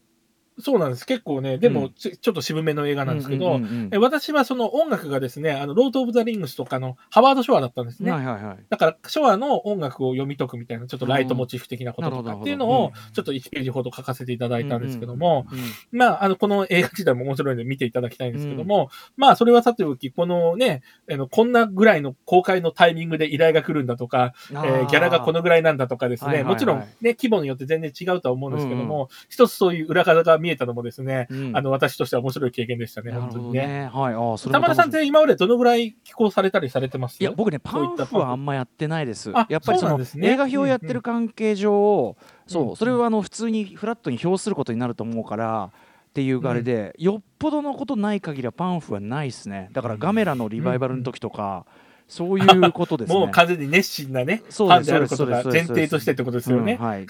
[0.62, 1.06] そうなんです。
[1.06, 1.94] 結構ね、でもうん。
[1.94, 8.12] ち、ちょっと渋めの映画なんですけど、うんうんうんえ私はその音楽がですね、あの、ロード・オブ・ザ・リングスとかのハワード・ショアだったんですね。
[8.12, 8.58] はいはいはい。
[8.70, 24.86] だから、ショアの音楽を読み解くみたいな、ちょっとライトモチーフ的なこととかっていうのをちょっと1ページほど書かせていただいたんですけども、うんうんまあ、あの、この映画自体も面白いので見ていただきたいんですけども、まあ、それはさておき、このね、あの、こんなぐらいの公開のタイミングで依頼が来るんだとか、えあー。
[24.88, 26.54] ギャラがこのぐらいなんだとかですね、はいはいはい。
[26.54, 31.58] もちろんね、規模によって全然違うとは思うんですけども、一つそういう裏方が見えたのもですね、うん。
[31.58, 33.68] あの、私としては面白い経験でしたね、本当にね。
[33.68, 34.14] ねはい。
[34.14, 37.22] ああそれ田さんって今までどのぐらい寄稿されたりされてます？
[37.22, 39.32] いや僕ねパンフはあんまやってないです。
[39.34, 40.06] あやっぱりそのね。
[40.22, 42.10] 映画表をやってる関係上、うん。
[42.10, 42.16] うん。
[42.48, 45.72] そうそれはあの普通にフラットに表することになると思うから
[46.10, 49.70] っていうあれで、よっぽどのことない限りはパンフはないですね。
[49.72, 51.66] だからガメラのリバイバルの時とか、
[52.12, 53.18] そういうことですね。
[53.18, 56.74] もう完全に熱心なね、ファンであることが前提としてってことですよね。
[56.74, 57.06] うんはい、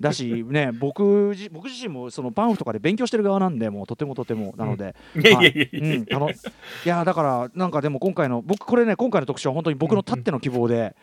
[0.00, 6.04] だしね僕じ僕自身もそのパンフとかで勉強してる側なんでもうとてもとてもなので、いやいやい
[6.84, 10.94] やだからなんかでも今回の僕これね今回の特集は本当に僕のたっての希望で、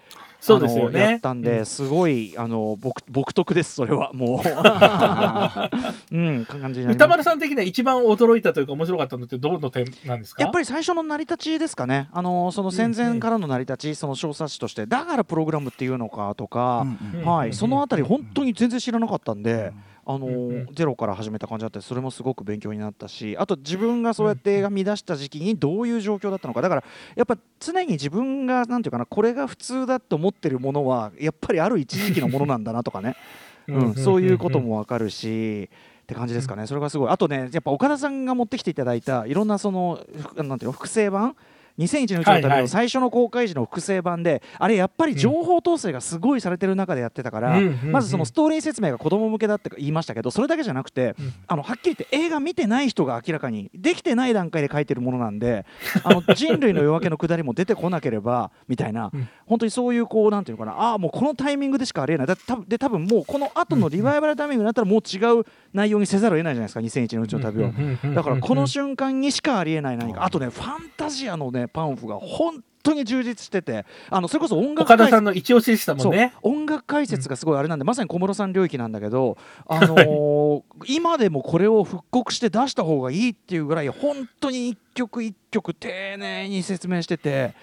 [0.44, 1.20] そうですよあのやっね。
[1.20, 4.48] たんで、すごいあの僕僕得ですそれはもう。
[6.16, 6.46] うん。
[6.46, 10.44] 感じ歌丸さん的には一番驚いたというか面白かったのってどの点なんですか？
[10.44, 19.72] やっぱり最初の成り立ちですかね、あのその戦前からの成り立ち、その小冊子として、だからプログラムっていうのかとか、うんはい、うんそのあたり、本当に全然知らなかったんで、
[20.06, 20.68] あのうんうん。
[20.74, 26.84] ゼロから始めた感じだったり、それもすごく勉強になったし、あと自分がそうやって映画見出した時期にどういう状況だったのか、だから
[27.16, 33.16] やっぱ常に自分が、なんていうかな、これが普通だと思ってるものは、やっぱりある一時期のものなんだなとかね、
[33.68, 35.70] うん、そういうこともわかるし。
[36.04, 41.38] って感じですかね、それがすごい、あとね、やっぱ岡田さんが持ってきていただいたいろんなその、ふなんていうの、複製版、
[41.80, 42.62] 2001のうちの旅はいはい。
[42.64, 47.92] の最初の公開時の複製版で、あれ、やっぱり情報統制がすごいされてる中でやってたから、うん。
[47.92, 51.34] まずそのストーリー説明が子供向けだって言いましたけど、それだけじゃなくて、うん。
[51.48, 55.66] あのはっきり言って、映画見てない人が明らかに、できてない段階で書いてるものなんで、
[56.04, 67.72] あの人類の夜明けの下りも出てこなければみたいな、うん本当にそういう、こう、なんていうのかな、ああ、もうこのタイミングでしかありえない、だ多分で多分もうこの後のリバイバルタイミングになったら、もう違う内容にせざるを得ないじゃないですか、2001のうちの旅を。
[68.14, 76.34] だからこの瞬間にしかありえない何か、あとね、ファンタジアのね、パンフが本当に充実してて、あのそれこそ音楽岡田解さんの一押しでしたもんね。
[76.42, 80.53] 音楽解説がすごいあれなんで、まさに小室さん領域なんだけど、あのー
[80.88, 87.54] 今でもこれを復刻して出した方がいいっていうぐらい本当に一曲一曲丁寧に説明してて、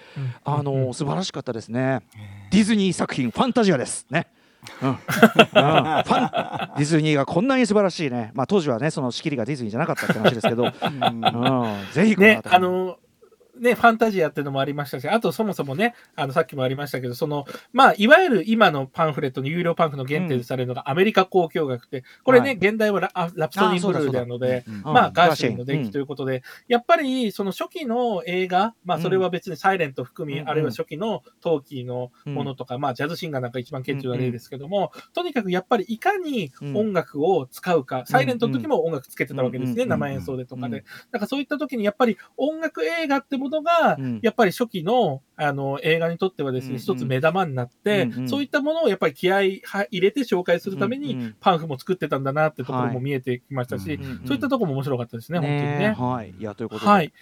[0.43, 2.01] あのー素晴らしかったですね。
[2.51, 4.05] ディズニー作品ファンタジアです。
[4.09, 4.27] ね。
[4.81, 4.89] うん。
[4.89, 4.95] うん。
[4.95, 10.71] ファンディズニーがこんなに素晴らしいね、まあ、当時はねその仕切りがディズニーじゃなかったって話ですけど、うん、
[11.93, 12.97] ぜひこのね、あの、
[13.61, 22.57] ね、ファンタジアっていうのもありましたし、あとそもそもね、あの、さっきもありましたけど、その、まあ、いわゆる今のパンフレットの有料パンフの原点とされるのがアメリカ交響楽って、これね、はい。
[22.57, 40.79] 現代はラあラプソディーブルーであるので、うんまあ、ガーシうんュウィンの伝記ということで、やっぱり、その初期の映画、まあ、それは別にサイレント含み、うんあるいは初期のトーキーのものとか、まあ、ジャズシンガーなんか一番顕著な例ですけども、とにかくやっぱりいかに音楽を使うか、サイレントの時も音楽つけてたわけですね、うん生演奏でとかで。
[40.79, 44.19] うんだからそういった時にやっぱり音楽映画ってものが、うん。
[44.23, 48.29] やっぱり初期のあの映画にとってはですね、うん一つ目玉になって、うんうん。
[48.29, 51.35] そういったものをやっぱり気合いは入れて紹介するために、うんうん。
[51.39, 52.93] パンフも作ってたんだなってところはい。
[52.93, 54.21] も見えてきましたし、うんうん。
[54.25, 55.95] そういったところも面白かったですね、本当にね。
[55.97, 57.13] はい、いやということで、はい。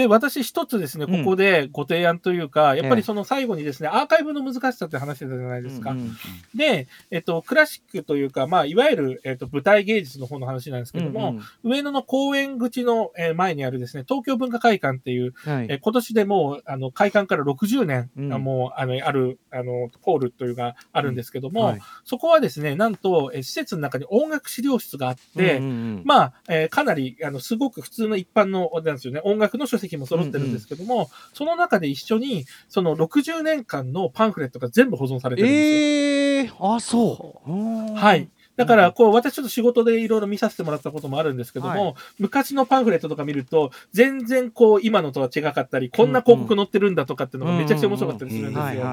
[0.00, 5.90] で、私一つですね、ここでご提案というか、やっぱりその最後にですね、アーカイブの難しさって話してたじゃないですか。
[5.90, 6.16] うんうん
[6.54, 15.66] で、えっと、クラシックというか、まあ、いわゆる、えっと、舞台芸術の方の話なんですけども、うんうん上野の公園口のえー前にあるですね、東京文化会館っていう、はい。
[15.68, 18.32] えー今年でもう、あの、開館から60年、うん。
[18.32, 21.80] あもう、あの、ある、あの、ホールというか、あるんですけども、はい。
[22.04, 26.02] そこはですね、なんと、えー施設の中に音楽資料室があって、うんうんうん。
[26.04, 35.76] まあ、えーかなり、あの、すごく普通の一般の、なんですよね、音楽の書籍も揃ってるんですけども、その中で一緒に、その60年間のパンフレットが全部保存されてるんですよ。
[35.76, 38.28] ええあそううんはい。
[38.60, 48.84] だから、こう、私ちょっと仕事でいろいろ見させてもらったこともあるんですけども、はい昔のパンフレットとか見ると、全然こう、今のとは違かったり、こんな広告載ってるんだとかっていうのがめちゃくちゃ面白かったりするんですよ。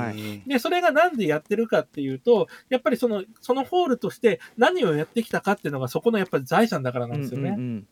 [0.48, 7.50] で、それがなんでやってるかっていうと、やっぱりその、そのホールとして何をやってきたかっていうのがそこのやっぱり財産だからなんですよね。
[7.50, 7.88] うんうんうん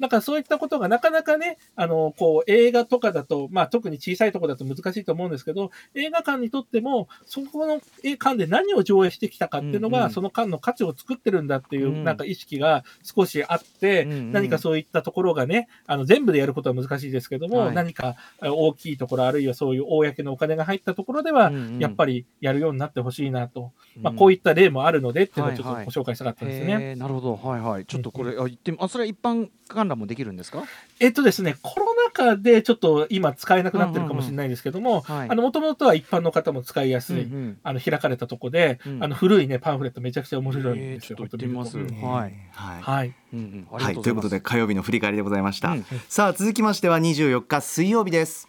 [0.00, 10.10] だからそういったことがなかなかね、あの、こう、映画とかだと、まあ特に小さいところだと難しいと思うんですけど、映画館にとっても、そこの映館で何を上映してきたかっていうのが、うんうん。
[10.10, 12.04] その間の価値を作ってるんだっていう、うん。
[12.04, 14.32] なんか意識が少しあって、うんうん。
[14.32, 17.74] 何かそういったところがね、あの、全部でやることは難しいですけども、はい。
[17.74, 23.72] 何かあ大きいところ、あるいはそういう公のお金が入ったところでは、やっぱりやるようになってほしいなと。
[24.00, 25.84] まあこういった例もあるのでっていうのをちょっとはいはい。
[25.86, 26.72] ご紹介したかったんですね。
[26.72, 27.36] へえなるほど。
[27.36, 27.86] はいはい。
[27.86, 30.64] ちょっとこれあ言ってみあそれは一般観覧もできるんですか？
[31.00, 37.58] えっとですね、コロナ禍でちょっと今使えなくなってるかもしれないですけども、もともとは一般の方も使いやすい、うんうん。
[37.62, 39.04] あの、開かれたとこで、うん。
[39.04, 41.16] あの、古いね、パンフレットめちゃくちゃ面白いんえーですよ。
[41.18, 42.34] ちょっと行ってみますはい。
[42.52, 42.82] はい。
[42.82, 43.14] はい。
[43.94, 45.84] ということで火曜日の振り返りでございました、うん。
[46.08, 48.48] さあ続きましては24日水曜日です。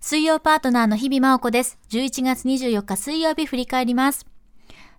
[0.00, 1.78] 水曜パートナーの日々真央子です。
[1.88, 4.33] 11月24日水曜日振り返ります。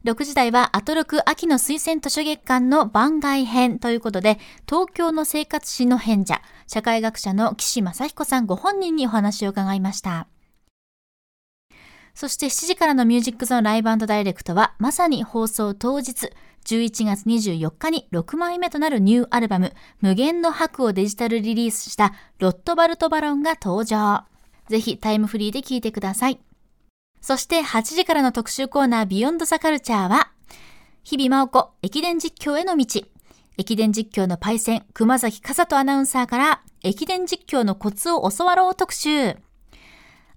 [0.05, 4.37] 6時台はアトロク秋の推薦図書月間の番外編ということで、
[4.69, 10.27] 東京の生活史の変者、社会学者の岸正彦さんご本人にお話を伺いました。
[12.13, 16.31] そして7時からのミュージックゾーンライブダイレクトはまさに放送当日
[16.65, 24.25] 11月24日に6枚目となるニューアルバム無限の白をデジタルリリースしたロットバルトバロンが登場。
[24.69, 26.39] ぜひタイムフリーで聴いてください。
[27.25, 30.29] そして8時からの特集コーナービヨンドザカルチャーは
[31.03, 33.01] 日々真央子駅伝実況への道。
[33.57, 39.37] 駅伝実況のパイセン熊崎和人アナウンサーから駅伝実況のコツを教わろう特集。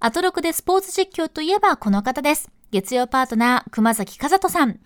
[0.01, 2.51] アトロクでスポーツ実況といえばこの方です。
[2.70, 4.81] 月曜パートナー熊崎和人さん。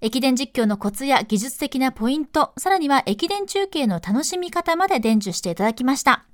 [0.00, 6.24] 駅伝実況のコツや技術的なポイント、さらには駅伝中継の楽しみ方まで伝授していただきました。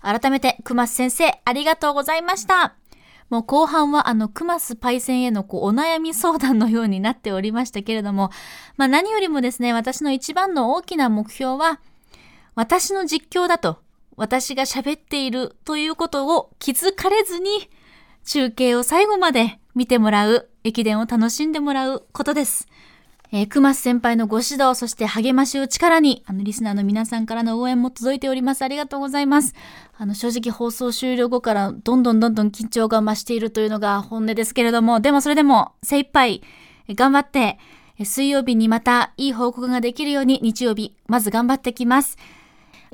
[0.00, 2.76] 改めて、熊先生、ありがとうございました。
[3.30, 8.30] もう後半はあの、クマスパイセンへのこうお悩み相談のようになっておりましたけれども、
[8.76, 11.80] まあ何よりもですね、私の一番の大きな目標は、
[12.54, 13.78] 私の実況だと、
[14.16, 17.70] 私が喋っているということを気づかれずに、
[18.24, 22.68] 中継を最後まで見てもらう、駅伝を楽しんでもらうことです。
[23.32, 28.62] えー、熊先輩のご指導、そして励ましを力に、あの、リスナーの皆さんからの応援も届いております。
[28.62, 29.54] ありがとうございます。
[29.96, 36.42] あの、正直放送終了後から、どんどんどんどん緊張が増しているというのが本音ですけれども、でもそれでも精一杯、
[36.88, 37.58] 頑張って、
[38.04, 42.16] 水曜日にまたいい報告ができるように、日曜日、まず頑張ってきます。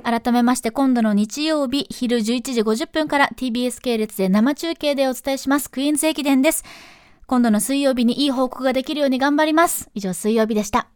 [0.03, 6.63] 改めまして今度の日曜日昼11時50分から TBS 系列で生中継でお伝えしますクイーンズ駅伝です。
[7.33, 9.89] 今度の水曜日にいい報告ができるように頑張ります。
[9.95, 10.92] 以上水曜日でした。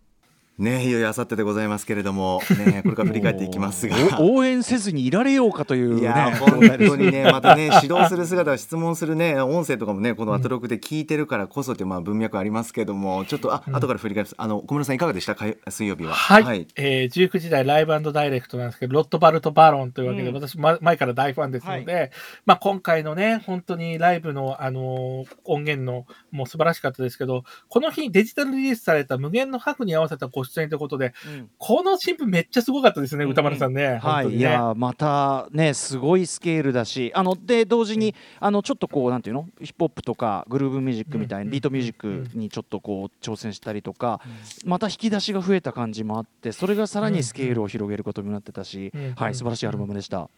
[0.57, 3.95] ねいよいよあさってでございますけれどもねこれから振り返っていきますが。
[4.19, 14.35] お応援せずにいられようかといういやね本当にね またね指導する姿質問するね音声とかもねこのアトロクで聞いてるからこそってまあ文脈ありますけどもちょっとあ後から振り返ります。
[14.37, 15.35] あの小室さんいかがでした？
[15.35, 16.13] か水曜日は。
[16.13, 20.35] はい、えー、19時台ライブダイレクトなんですけど、ロットバルト・バロンというわけで、うん。
[20.35, 22.11] 私、ま、前から大ファンですので、
[22.45, 31.49] まあ、今回のね、本当にライブの、あのー音源の、もう素晴らしかったですけど、この日デジタルリリースされた無限の白に合わせたご出演ということで、うん。
[31.57, 33.85] この新聞めっちゃすごかったですね、うん宇多丸さんね。
[33.85, 34.43] はい、い本当にね。
[34.43, 39.47] やまたねすごいスケールだしあので同時にあのちょっとこうなんていうの？
[39.61, 41.47] ヒップホップとかグルーブミュージックみたいうん。
[41.47, 44.21] なビートミュージックにちょっとこう挑戦したりとか
[44.65, 49.13] また引き出しが増えた感じもあってそれがさらにスケールを広げることになってたしうん。
[49.15, 50.29] はい素晴らしいアルバムでした。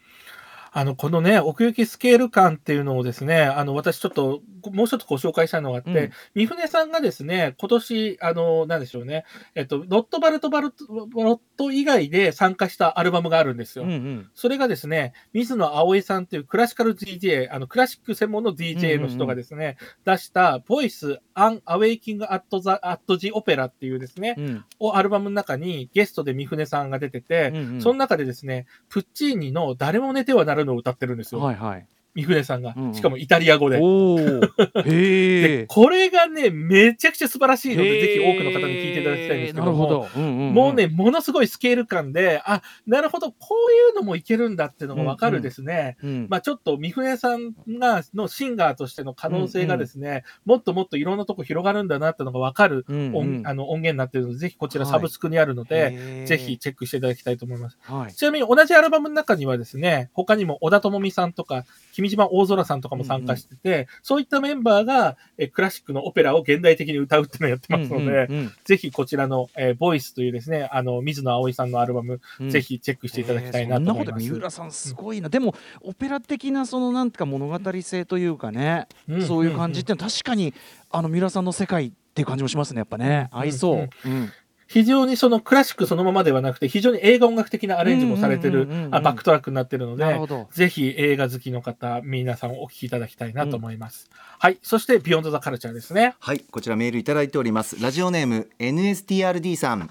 [0.71, 6.12] あの、このね、奥行きスケール感っていうのをですね、あの、私ちょっと、もう一つご紹介したいのがあって、うん。
[6.36, 13.86] 三船さんがですね、今年、あの、なんでしょうね、えっと、ロットバルトバルト、バロット以外で参加したアルバムがあるんですよ。
[13.86, 14.29] うんうん。
[14.36, 24.65] それがですね、水野葵さんというクラシカル DJ、あの、クラシック専門の DJ の人がですね、出した、ボイス・アン・アウェイキング・アット・ザ・アット・ジ・オペラっていうですね、うん。
[24.79, 27.82] をアルバムの中にゲストで三船さんが出てて、うんうん。
[27.82, 31.41] その中でですね、プッチーニの誰も寝てはならるのを歌ってるんですよ。
[31.41, 31.88] はいはい。
[32.15, 32.93] 三船さんがうんうん。
[32.93, 33.78] しかもイタリア語で。
[34.84, 35.65] でえ。
[35.67, 39.84] これがね、めちゃくちゃ素晴らしいので、ぜひ多くの方に聞いていただきたいんですけども。
[39.84, 40.08] なるほど。
[40.15, 45.98] うんうんんもうね、ものすごいスケール感で、あ、なるほど、こういうのもいけるんだっていうのがわかるですね。
[46.04, 57.78] うんまあちょっと三船さんが、のシンガーとしての可能性がですね、もっともっといろんなとこ広がるんだなっていうのがわかるうん音,、うんあの音源になってるので、ぜひこちらはいサブスクにあるので、へーぜひチェックしていただきたいと思います。
[57.82, 58.13] はい。
[58.13, 61.65] ちなみに同じアルバムの中にはですね、他にも小田智美さんとか、
[62.00, 68.52] 君島大空さんとかも参加してて、そういったメンバーがえクラシックのオペラを現代的に歌うっていうのをやってますので、うんうんうん。
[68.64, 72.50] ぜひこちらの、えーボイスというですね、あの、水野葵さんのアルバム、うん。
[72.50, 74.00] ぜひチェックしていただきたいなと思います。
[74.00, 80.54] えーそんなこと三浦さんすごいな、でもオペラ的なそのなんか物語性というかね、うんそういう感じっていうのは確かに
[80.90, 83.36] あの三浦さんの世界っていう感じもしますねやっぱね、う。
[83.36, 84.32] ん合いそう、うん
[84.69, 90.19] 非常にそのクラシックそのままではなくて、非常に映画音楽的なアレンジもされてるバックトラックになってるので
[90.51, 94.10] ぜひ映画好きの方、皆さんお聞きいただきたいなと思います。
[94.38, 94.60] はい。
[94.62, 96.15] そして、ビヨンドザカルチャーですね。
[96.19, 99.89] はいこちらメールいただいておりますラジオネーム NSTRD さん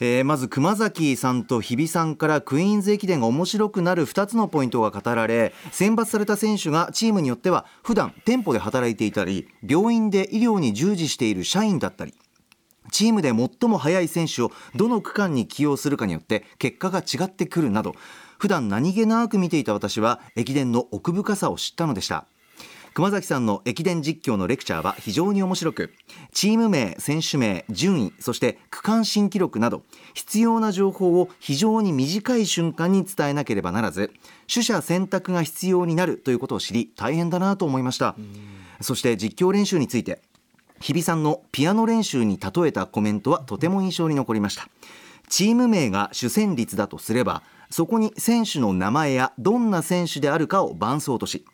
[0.00, 12.14] えーまず熊崎さんと日比さんからクイーンズ駅伝が面白くなる2つのポイントが語られ選抜された選手がチームによっては普段店舗で働いていたり病院で医療に従事している社員だったり
[12.92, 17.96] チームで最も速い選手をどの区間に起用するかによって結果が違ってくるなど
[18.38, 22.26] 普段何気なく見ていた私は駅伝の奥深さを知ったのでした。
[22.94, 25.94] 熊崎さんの駅伝実況のレクチャーは非常に面白く
[26.30, 34.12] チーム名選手名順位そして区間新記録など必要な情報を非常に短い瞬間に伝えなければならず
[34.52, 38.14] 取捨選択が必要になるということを知り大変だなと思いました。
[38.82, 40.20] そして実況練習について
[40.82, 44.68] 日比さんのピアノ練習に例えたコメントはとても印象に残りました。
[45.28, 51.46] チーム名が主旋律だとすればそこに選手の名前やどんな選手であるかを伴奏とし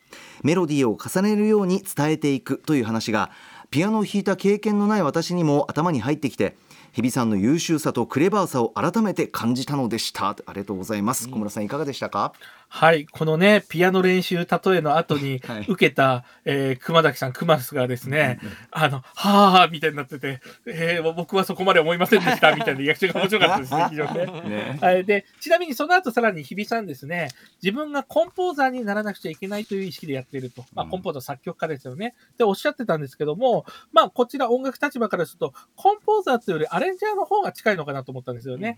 [0.43, 3.29] メロディーを重ねるように伝えていくという話が
[3.69, 6.57] ピアノを弾いた経験のない私にも頭に入ってきて
[6.91, 10.29] 日比さんの優秀さとクレバーさを改めて感じたのでした。
[10.29, 12.33] ありがとうございます、小村さんいかがでしたか？
[12.71, 13.07] はい。
[13.07, 14.45] このね、ピアノ練習例
[14.75, 18.39] えの後に はい受けた、えー熊崎さん、熊須がですね、
[18.71, 24.49] あの、はぁーみたいになってて、えー僕はそこまで思いませんでした、 みたいなリアクションが面白かったですね、 非常にね。
[24.49, 27.29] ねはい、でちなみにその後さらに日比さんですね、
[27.61, 38.77] 自分がコンポーザーにならなくちゃいけないという意識でやっていると、まあ、うんコンポーザー作曲家ですよね、でおっしゃってたんですけども、まあ、こちら音楽立場からすると、コンポーザーというよりアレンジャーの方が近いのかなと思ったんですよね。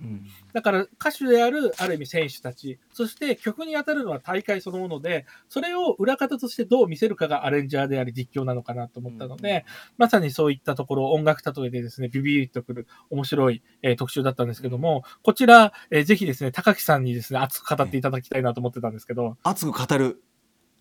[0.53, 9.65] だから歌手であるある意味選手たち、そして曲に当たるのは大会そのもので、それを裏方としてどう見せるかがアレンジャーであり実況なのかなと思ったので、
[9.97, 20.21] まさにそういったところ、音楽例えでですね、ビビッとくる面白い、えー特集だったんですけども、こちら、えーぜひですね、高木さんにですね、熱く語っていただきたいなと思ってたんですけど、熱く語る、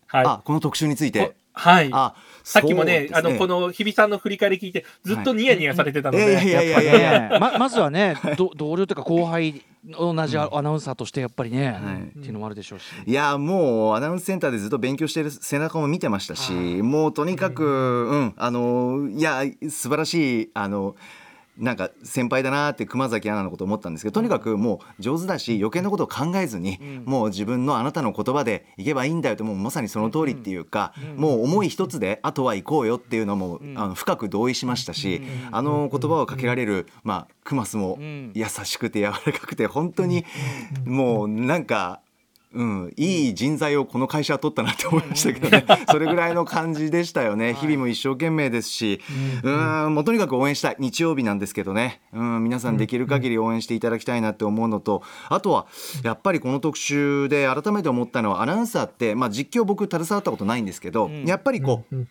[0.07, 0.25] はい。
[0.25, 1.19] あこの特集について。
[1.27, 1.89] こはい。
[1.91, 7.29] あさっきもね、そうですあの、この日比さんの振り返り聞いて、ずっとニヤニヤされてたので、いやいやいやいやいや。
[7.29, 7.39] ね。
[7.39, 12.19] ま まずはねど同僚というか後輩同じアナウンサーとしてやっぱりね、はい。
[12.19, 12.85] っていうのもあるでしょうし。
[13.05, 20.95] いやもうアナウンスセンターでずっと勉強している背中も見てましたしもうとにかく、うん、あのいや素晴らしいあの
[21.57, 35.21] なんか先輩だなって熊崎アナのこと思ったんですけどとにかくもう上手だし余計なことを考えずに、もう自分のあなたの言葉でいけばいいんだよってもうまさにその通りっていうか、もう思い一つであとは行こうよっていうのも、あの深く同意しましたし、
[35.51, 38.31] あの言葉をかけられる、まあ、クマスもん。
[38.33, 40.25] 優しくて柔らかくて本当に
[40.85, 42.01] もうなんか。
[42.53, 49.01] うん、いい人材をこの会社は取ったなって思いましたけどね、それぐらいの感じでしたよね、日々も一生懸命ですし、
[49.43, 55.67] うん、もうとにかく応援したい、日曜日なんですけどね、うん、皆さんできる限り応援していただきたいなって思うのと、あとは
[56.03, 62.07] やっぱりこの特集で改めて思ったのは、アナウンサーって、まあ、実況、僕、携わったことないんですけど、やっぱりこう、うん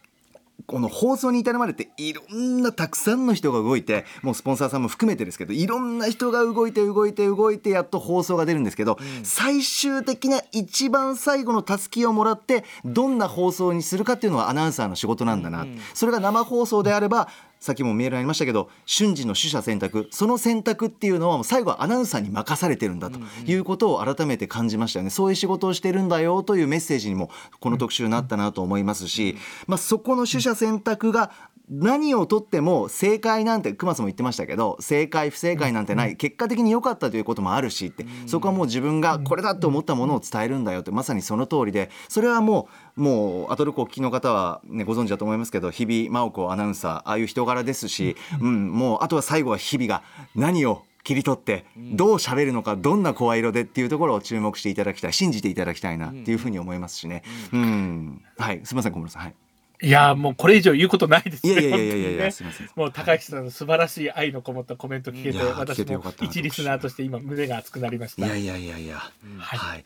[0.67, 17.29] この放送に至るまでっていろんなたくさんの人が動いてもうスポンサーさんも含めてですけどいろんな人が動いて動いて動いてやっと放送が出るんですけど、最終的な一番最後のたすきをもらってどんな放送にするかっていうのはアナウンサーの仕事なんだな、それが生放送であれば
[17.61, 25.11] さっきもメールありましたけど瞬時の取捨選択その選択っていうのは最後はアナウンサーに任されてるんだということを改めて感じましたよね。
[25.11, 27.31] そういう仕事をしてるんだよというメッセージにも
[27.61, 29.37] この特集になったなと思いますし、
[29.67, 31.33] まあ、そこの取捨選択が
[31.71, 50.03] 何をとっても正解なんて熊さんも言ってましたけど正解不正解なんてない結果的に良かったということもあるしってそこはもう自分がこれだと思ったものを伝えるんだよってまさにその通りでそれはもうもうアトロクお聞きの方は、ね、ご存知だと思いますけど日々真央子アナウンサーああいう人柄ですし、うん、もうあとは最後は日々が
[50.35, 57.23] 何を切り取ってどう喋るのかどんな声色でっていうところを注目していただきたい信じていただきたいなっていうふうに思いますしね。
[57.53, 58.61] うん、はい。
[58.65, 59.23] すみません小室さん。
[59.23, 59.35] はい
[59.83, 61.53] いやーもうこれ以上言うことないですね。
[61.53, 68.27] いやいやいやいやいやねすいませんもう高木さんの素晴らしい愛のこもったコメント聞けて、私けてよも一リスナーとして今胸が熱くなりました。
[68.27, 68.97] いやいやいやいや、
[69.39, 69.77] はいは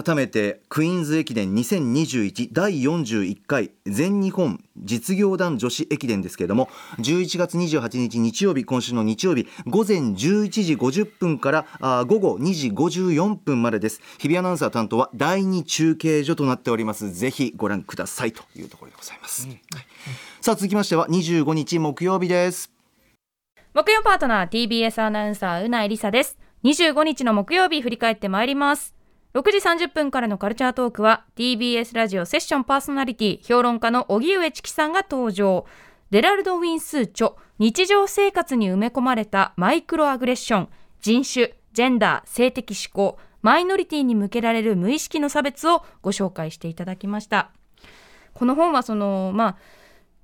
[0.00, 6.68] い、改めてクイーンズ駅伝2021第41回全日本実業団女子駅伝ですけれども
[6.98, 14.00] 11月28日日曜日今週の日曜日午前11時50分からあー午後2時54分までです。
[14.18, 17.12] 日比アナウンサー担当は第2中継所となっております。
[17.12, 19.60] ぜひご覧くださいというところでございます、はい
[20.40, 22.70] さあ続きましては25日木曜日です。
[23.72, 26.38] 木曜パートナー TBS アナウンサーうなえりさです。
[26.64, 28.93] 25日の木曜日振り返ってまいります
[29.34, 35.66] 6時30分からのカルチャートークは TBS ラジオセッションパーソナリティ評論家の荻上チキさんが登場。
[36.10, 40.68] デラルド・ウィンスー著日常生活に埋め込まれたマイクロアグレッション。
[41.00, 47.50] 人種ジェンダー性的指向マイノリティに向けられる無意識の差別をご紹介していただきました。
[48.34, 49.56] この本はそのまあ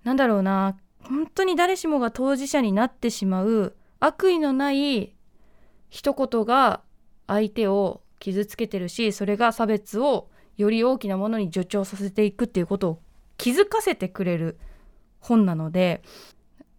[0.04, 5.16] なんだろうな本当に誰しもが当事者になってしまう悪意のない
[5.88, 6.82] 一言が
[7.26, 13.02] 相手を傷つけてるしそれが差別をより大きなものに助長させていくっていうことを
[13.36, 14.58] 気づかせてくれる
[15.18, 16.02] 本なので、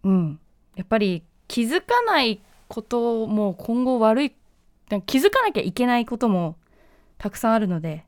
[0.03, 0.39] うん、
[0.75, 4.35] やっぱり気づかないことも今後悪い
[5.05, 6.57] 気づかなきゃいけないことも
[7.17, 8.05] たくさんあるので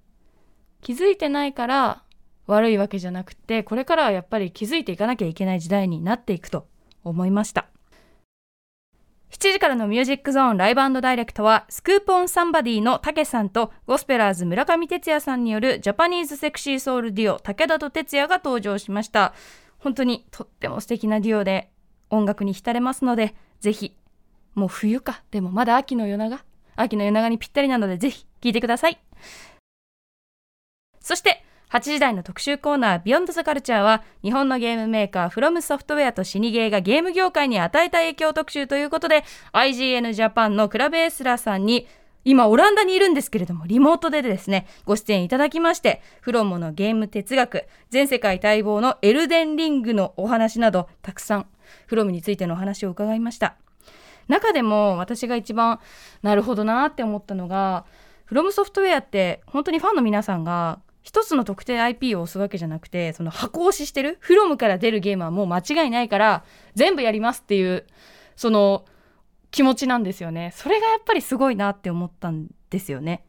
[0.82, 2.04] 気づいてないから
[2.46, 6.68] 悪いわけじゃなくてこれからはやっぱり気づいていかなきゃいけない時代になっていくと
[7.04, 7.72] 思いました。
[9.34, 19.34] 7時からのミュージックゾーンライブダイレクトはスクープオンサンバディのたけさんとゴスペラーズ村上哲也さんによるジャパニーズセクシーソウルデュオ武田と哲也が登場しました。
[19.80, 21.72] 本当にとっても素敵なデュオで
[22.12, 23.98] 音楽に浸れますのでぜひ
[24.54, 25.24] もう冬か。
[25.32, 26.40] でもまだ秋の夜長。
[26.76, 29.00] 秋の夜長にぴったりなのでぜひ聞いてください。
[31.00, 31.43] そして
[31.74, 41.88] 8時台の特集コーナービヨンドザカルチャーは日本のゲームメーカーフロムソフトウェアとシニゲーがゲーム業界に与えた影響特集ということで IGN ジャパンのクラブエスラーさんに
[42.26, 51.47] 今オランダにいるんですけれどもリモートでですねご出演いただきましてフロムのゲーム哲学全世界待望のエルデンリングのお話などたくさん
[51.88, 53.55] フロムについてのお話を伺いました。
[54.28, 55.80] 中でも私が一番
[56.21, 57.84] なるほどなって思ったのが
[58.26, 66.43] フロムソフトウェアって本当にファンの皆さんが一つの特定 IP を押すわけじゃなくてその箱押ししてるフロムから出るゲームはもう間違いないから
[66.76, 67.86] 全部やりますっていう
[68.36, 68.86] その
[69.51, 70.51] 気持ちなんですよね。
[70.56, 73.24] それがやっぱりすごいなって思ったんですよね。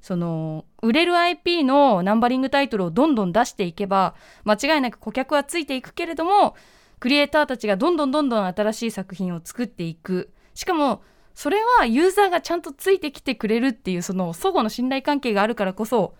[0.00, 4.14] その売れる IP のナンバリングタイトルをどんどん出していけば
[4.44, 6.54] 間違いなく顧客はついていくけれども
[7.00, 10.30] クリエイターたちがどんどんどんどん新しい作品を作っていく。
[10.54, 11.02] しかも
[11.34, 16.14] それはユーザーがちゃんとついてきてくれるっていうその相互の信頼関係があるからこそ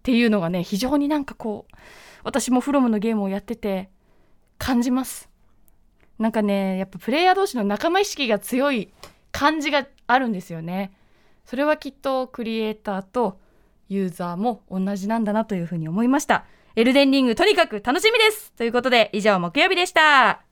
[0.00, 1.76] っていうのがね非常になんかこう
[2.24, 3.90] 私もフロムのゲームをやってて
[4.58, 5.28] 感じます。
[6.18, 8.92] なんかねやっぱプレイヤー同士の仲間意識が強い
[9.32, 10.92] 感じがあるんですよね。
[11.44, 13.38] それはきっとクリエイターと
[13.88, 16.44] ユーザーも同じなんだなというふうに思いました。
[16.76, 18.52] エルデンリングとにかく楽しみです。
[18.52, 20.42] ということで以上木曜日でした。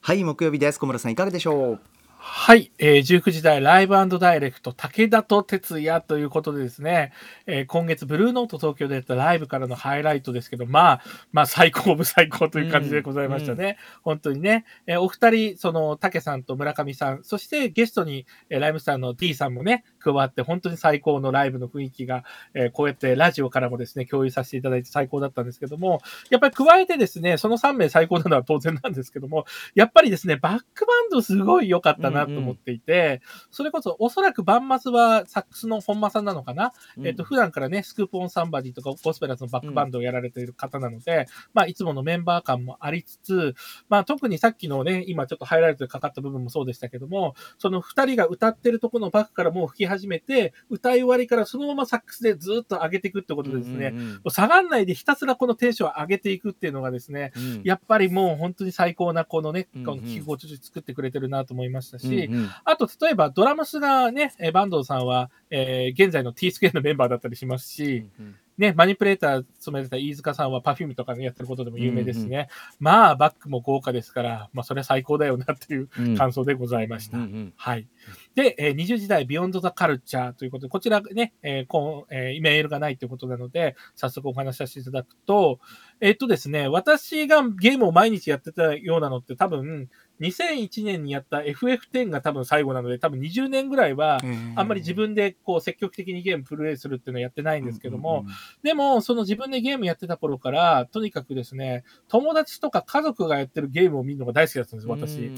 [0.00, 0.78] はい木曜日です。
[0.78, 1.80] 小村さんいかがでしょう？
[2.24, 7.12] はい、えー、19時台ライブダイレクト武田と哲也ということでですね、
[7.46, 11.00] えー、今月ブルーノート東京でやったライブからのハイライトですけど、まあ、
[11.32, 13.64] まあ最高部最高という感じでございましたね。
[13.64, 22.22] うんうん、本当にね、えー、お二人、その、竹さんと村上さん、そしてゲストに、えー、ライムスターの T さんもね、加わって本当に最高のライブの雰囲気が、
[22.54, 26.00] えー、こうやってラジオからもですね、共有させていただいて最高だったんですけども、
[26.30, 29.44] やっぱり加えてですね、その3名最高なのは当然なんですけども、
[29.74, 43.54] やっぱりですね、バックバンドすごい良かったなと思っていて、それこそおそらくバンマスはサックスの本間さんなのかな、うん、えっ、と、普段からね、スクープオンサンバディとかゴスペラスのバックバンドをやられている方なので、うん、まあ、いつものメンバー感もありつつ、
[43.88, 53.94] まあ、特にさっきのね、今ちょっとハイライトでかかった部分もそうでしたけども、その2人が歌ってるところのバックからもう吹き始めて、歌い終わりからそのままサックスでずっと上げていくってことでですね、
[54.28, 72.36] 下がんないでひたすらこのテンションを上げていくっていうのがですね、うん、やっぱりもう本当に最高なこのね、この聞き心地作ってくれてるなと思いましたし、うんうん、あと例えばドラムスがね、バンドさんは、えー、現在の T スクエアのメンバーだったりしますし、うんうんね、マニプレーター務めてた飯塚さんは Perfume とかね、やってることでも有名ですね。
[72.36, 72.46] うんうん、
[72.80, 77.16] まあ、バックも豪華ですから、まあ、それは最高だよなっていう感想でございました。
[77.16, 77.88] うんうんうん、はい。
[78.34, 85.58] で、えー、20時代ビヨンドザカルチャーということで、こちらね、えーこうえー、メールがないということなので、早速お話しさせていただくと、
[86.00, 89.88] えー、っとですね、私がゲームを毎日やってたようなのって多分、
[90.22, 94.20] 2001年にやった FF10 が多分最後なので、多分20年ぐらいは、
[94.54, 98.24] あんまり自分でこう積極的にゲームプレイするっていうのをやってないんですけども、
[98.62, 105.32] でも、その自分でゲームやってた頃から、とにかくですね、友達とか家族がやってるゲームを見るのが大好きだったんです、私。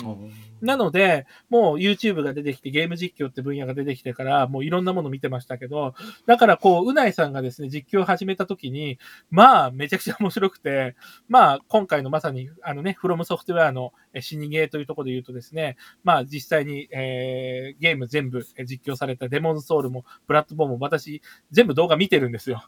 [0.61, 5.95] なので、もう YouTube が出てきて、ゲーム実況って分野が出てきてから、もういろんなもの見てましたけど、
[6.27, 8.99] だからこう、うないさんがですね、実況を始めた時に、
[9.31, 10.97] まあ、めちゃくちゃ面白くて、
[11.29, 21.23] まあ、今回のまさに、あのね、フロムソフトウェアの死にゲーというところで言うとですね、まあ実際に、えー、ゲーム全部実況されたデモンソウルもプラットフォームも私
[21.53, 22.65] 全部動画見てるんですよ。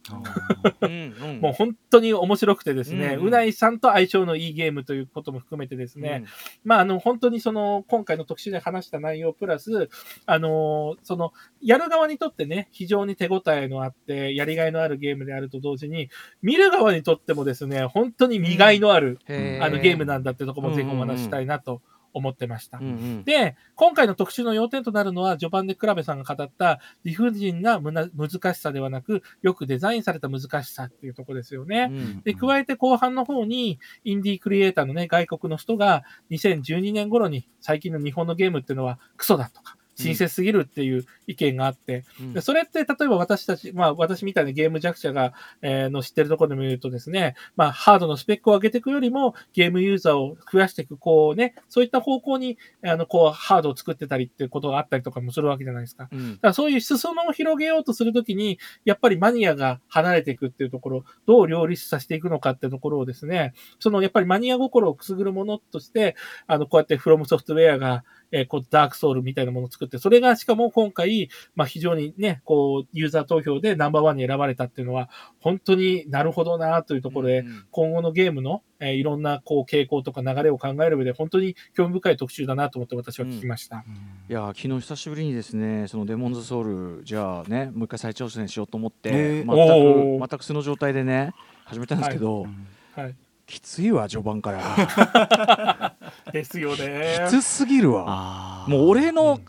[1.40, 6.28] もう本当に面白くてですね、うないさんと相性のいいゲームということも含めてですね、うん、
[6.64, 9.88] まああの本当にその今回の特集で話した内容プラス、
[10.26, 16.08] あのそのやる側にとってね、非常に手応えのあって、やりがいのあるゲームであると同時に、
[16.40, 21.82] 見る側にとってもですね、本当に見がいのある、うん、あのゲームなんだってとこもぜひお話したいなと。
[22.16, 22.78] 思ってました。
[22.78, 31.88] うんうん、で、今回の特集の要点となるのは、序盤でクラベさんが語った理不尽な難しさではなく、よくデザインされた難しさっていうところですよね。
[31.90, 45.32] うんうん、で、加えて後半の方に、インディークリエイターのね、外国の人が2012年頃に最近の日本のゲームっていうのはクソだとか、親切すぎるっていう意見があって、うん、それって例えば私たち、まあ私みたいなゲーム弱者が、
[45.62, 56.08] えー、の知ってるところでも言うとですね、まあハードのスペックを上げていくよりもゲームユーザーを増やしていく、こうね、そういった方向に、あの、こうハードを作ってたりっていうことがあったりとかもするわけじゃないですか。
[56.12, 66.16] うん、だからそういう裾野を広げようとするときに、やっぱりマニアが離れていくっていうところ、どう両立させていくのかっていうところをですね、そのやっぱりマニア心をくすぐるものとして、
[66.46, 75.08] あの、こうやってフロムソフトウェアが、えーこう、ダークソウルみたいなものを作って、それがしかも今回、まあ非常にね、こう、ユーザー投票でナンバーワンに選ばれたっていうのは、
[75.40, 83.84] 本当になるほどなというところで、うん今後のゲームの、えーいろんなこう傾向とか流れを考える上で、本当に興味深い特集だなと思って私は聞きました。
[84.28, 91.32] いやー昨日久しぶりにですねそのデモンズソウルじゃあねもう一回再挑戦しようと思って、全く全く素の状態でね
[91.64, 92.46] 始めたんですけど、
[92.94, 93.14] はい。
[93.46, 95.94] きついわ序盤から
[96.32, 97.26] ですよね。
[97.28, 98.64] きつすぎるわ。
[98.68, 99.40] もう俺の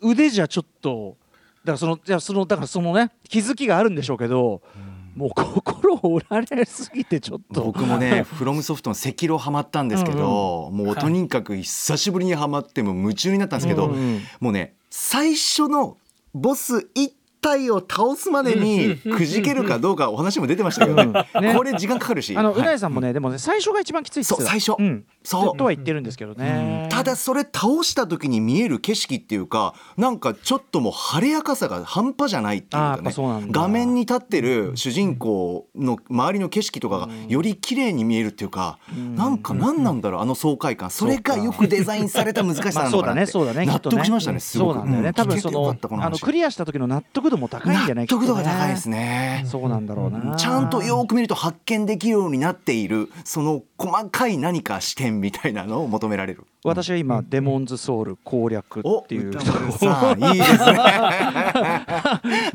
[0.00, 1.16] 腕じゃちょっと
[1.64, 4.62] だからそのじゃあそのだからそのね気づきがあるんでしょうけど、
[5.14, 7.62] もう心を折られすぎてちょっと。
[7.62, 13.94] 僕もね フロムソフトの赤色ハマったんですけど、もうとにかく久しぶりにハマってもう夢中になったんですけど、うん。
[13.94, 15.96] うんもうね最初の
[16.34, 17.12] ボス1
[17.44, 22.34] 体を倒すまでにくじけるかどうかお話も出てましたけどこれ時間かかるし。
[22.36, 22.60] あの、はい。
[22.60, 24.72] うなえさんもねでもね最初が一番きついっすそう最初。
[24.78, 25.56] うん、そう。
[25.56, 33.12] とは言ってるんですけどね、ただそれ倒した時に見える景色っていうかなんかちょっともう晴れやかさが半端じゃないっていうかね。
[33.50, 38.78] 画面に立ってる主人公の周りの景色とかがより綺麗に見えるっていうか、
[39.16, 40.90] なんか何なんだろうあの爽快感。
[40.90, 43.26] それがよくデザインされた難しさ まあそうだなのかなってね。
[43.26, 43.66] そうだね。
[43.66, 44.40] 納得しましたね。
[44.40, 44.74] すごく。
[44.74, 49.44] そうなんだよね、うん多分そのあのクリアした時の納得度も高いんじゃない納得度が高いですね。
[49.46, 50.36] そうなんだろうな。
[50.36, 56.44] ちゃんとよく見ると発見できるようになっているその細かい何か視点みたいなのを求められる。
[56.66, 59.38] 私は今、デモンズソウル攻略おっていう。
[59.38, 60.78] さんいいですね。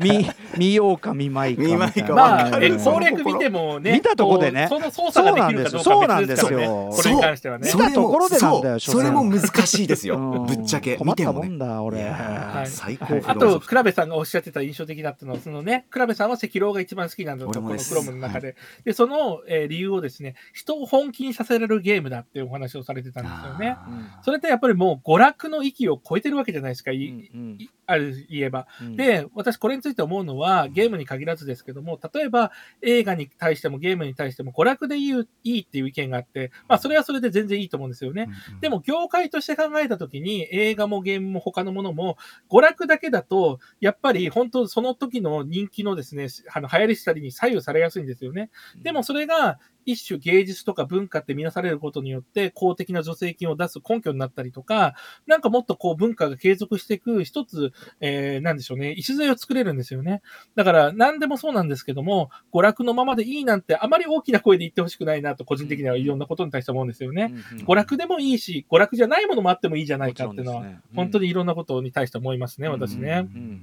[0.00, 0.28] 見
[0.58, 4.66] 見ようか見まいかまいかまあ、攻略見てもね、見たとこでね。
[4.68, 6.66] その操作ができるかどうかは別ですからね。
[6.66, 7.02] そうなんですよ。
[7.02, 7.70] これに関してはね。
[7.72, 10.16] 見たところでなんだよそうそれも難しいですよ。
[10.16, 10.46] うん。
[10.46, 10.96] ぶっちゃけ。
[10.96, 11.98] 困ったも見てもねんだ俺。
[11.98, 12.66] いやーはい。
[12.66, 18.56] 最高あと、クラベさんがおっしゃってた印象的だったのは、そのね、クラベさんは赤狼が一番好きなんだと、このクロムの中で。
[18.84, 23.76] で、その、えー理由をですね、人を本気にさせられるゲームだっていうお話をされてたんですよね。
[24.22, 28.66] それってやっぱりもう娯楽の域を超えてるわけじゃないですか、いうんいある言えば。
[28.80, 28.96] うん。
[28.96, 32.52] で、私これについて思うのは、ゲームに限らずですけども、例えば
[32.82, 38.28] 映画に対してもゲームに対しても娯楽で言ういいっていう意見があって、まあそれはそれで全然いいと思うんですよね。
[38.60, 42.16] でも業界として考えたときに映画もゲームも他のものも
[42.50, 48.50] 娯楽だけだと、やっぱり本当その時の人気のですね、あの流行りしたりに左右されやすいんですよね。
[48.82, 54.94] でもそれが一種芸術とか文化って見なされることによって公的な助成金を出す根拠になったりとか、
[55.26, 60.22] なんかもっとこう文化が継続していく一つ、えー、なんでしょうね、礎を作れるんですよね。
[60.54, 67.34] だから何でもそうなんですけども、娯楽のままでいいなんてあまり大きな声で言ってほしくないなと個人的にはいろんなことに対して思うんですよね。
[67.66, 73.28] 娯楽でもいいし、娯楽じゃないものもあってもいいじゃないかっていうのは、ねうん本当にいろんなことに対して思いますね、私ね。
[73.34, 73.62] うん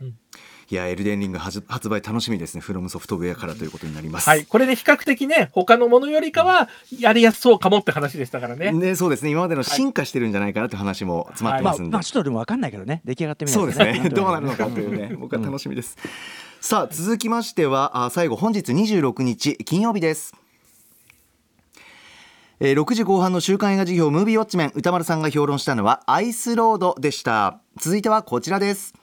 [0.00, 0.14] はい
[0.70, 2.60] いやエルデンリング発発売楽しみですね。
[2.60, 4.28] フロムソフトウェアからということになります。
[4.28, 4.46] はい。
[4.46, 6.68] これで比較的ね、他のものよりかは
[6.98, 8.72] やりやすそうかもって話でしたからね。
[8.72, 9.30] ね、そうですね。
[9.30, 13.02] 今までの進化してるんじゃないかなって話も詰まってまあますんで、まあちょっとでも分かんないけどね。
[13.04, 14.08] 出来上がってみないとそうですね。
[14.10, 15.14] どうなるのかというね。
[15.16, 15.96] 僕は楽しみです、
[16.60, 20.34] さあ続きましてはあ最後本日26日金曜日です。
[22.60, 27.60] えー6時後半の週刊映画時評ムービーウォッチメン宇多丸さんが評論したのはアイスロードでした。
[27.76, 28.94] 続いてはこちらです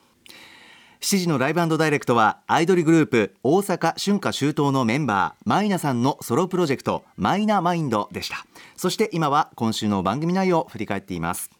[1.02, 8.46] 7時のライブダイレクトはアイドルグループ大阪春夏秋冬のメンバーマイナさんのソロプロジェクトマイナマインドでした。
[8.76, 11.50] そして今は今週の番組内容を振り返っています。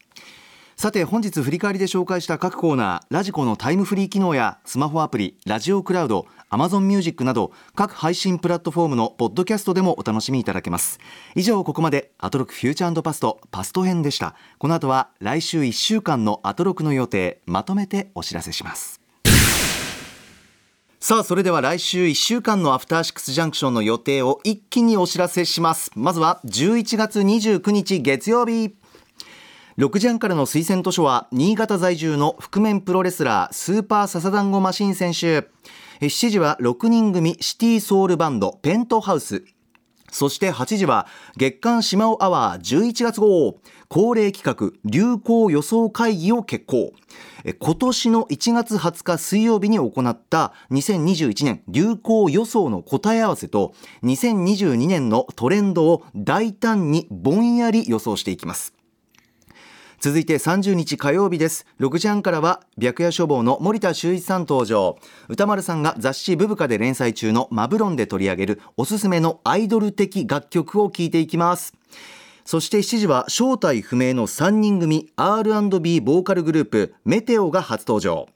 [0.77, 11.01] さて本日振り返りで紹介した各コーナーラジコのタイムフリー機能やスマホアプリラジオクラウド Amazon ミュージックなど各配信プラットフォームのポッドキャストでもお楽しみいただけます。
[11.35, 14.35] 以上ここまでアトロクフューチャーパストパスト編でした。
[14.57, 19.02] この後は来週1週間のアトロクの予定まとめてお知らせします。
[21.05, 25.91] さあそれでは来週1週間のアフターシックスジャンクションの予定を一気にお知らせします。
[25.95, 28.73] まずは11月29日月曜日。
[29.77, 35.49] 6時半からの推薦図書は新潟在住の覆面プロレスラースーパーササダンゴマシン選手。
[35.99, 39.43] 7時は6人組シティソウルバンドペントハウス。
[40.09, 43.59] そして8時は月刊しまおアワー11月号。
[43.89, 46.93] 恒例企画流行予想会議を決行。
[47.59, 53.73] 今年の1月20日水曜日に行った2021年流行予想の答え合わせと
[54.03, 58.73] 2022年のトレンドを大胆にぼんやり予想していきます。
[59.99, 61.65] 続いて30日火曜日です。
[61.79, 64.97] 6時半からは白夜処方の森田修一さん登場。
[65.29, 71.73] 歌丸さんが雑誌ブブカで連載中のマブロンで取り上げるおすすめのアイドル的楽曲を聴いていきます。
[72.45, 78.27] そして7時は正体不明の3人組 R&B ボーカルグループメテオが初登場。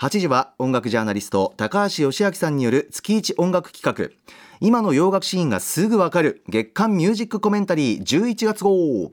[0.00, 4.14] 8時は音楽ジャーナリスト高橋義明さんによる月一音楽企画。
[4.60, 9.10] 今の洋楽シーンがすぐわかる月刊ミュージックコメンタリー11月号。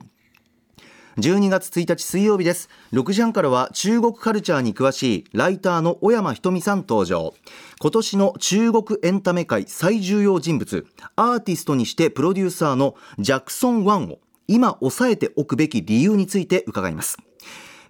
[1.18, 2.70] 12月1日水曜日です。
[2.92, 7.34] 6時半からは中国カルチャーに詳しいライターの小山ひとみさん登場。
[7.80, 10.86] 今年の中国エンタメ界最重要人物
[11.16, 17.18] アーティストにしてプロデューサーのジャクソン・ワンを今押さえておくべき理由について伺います。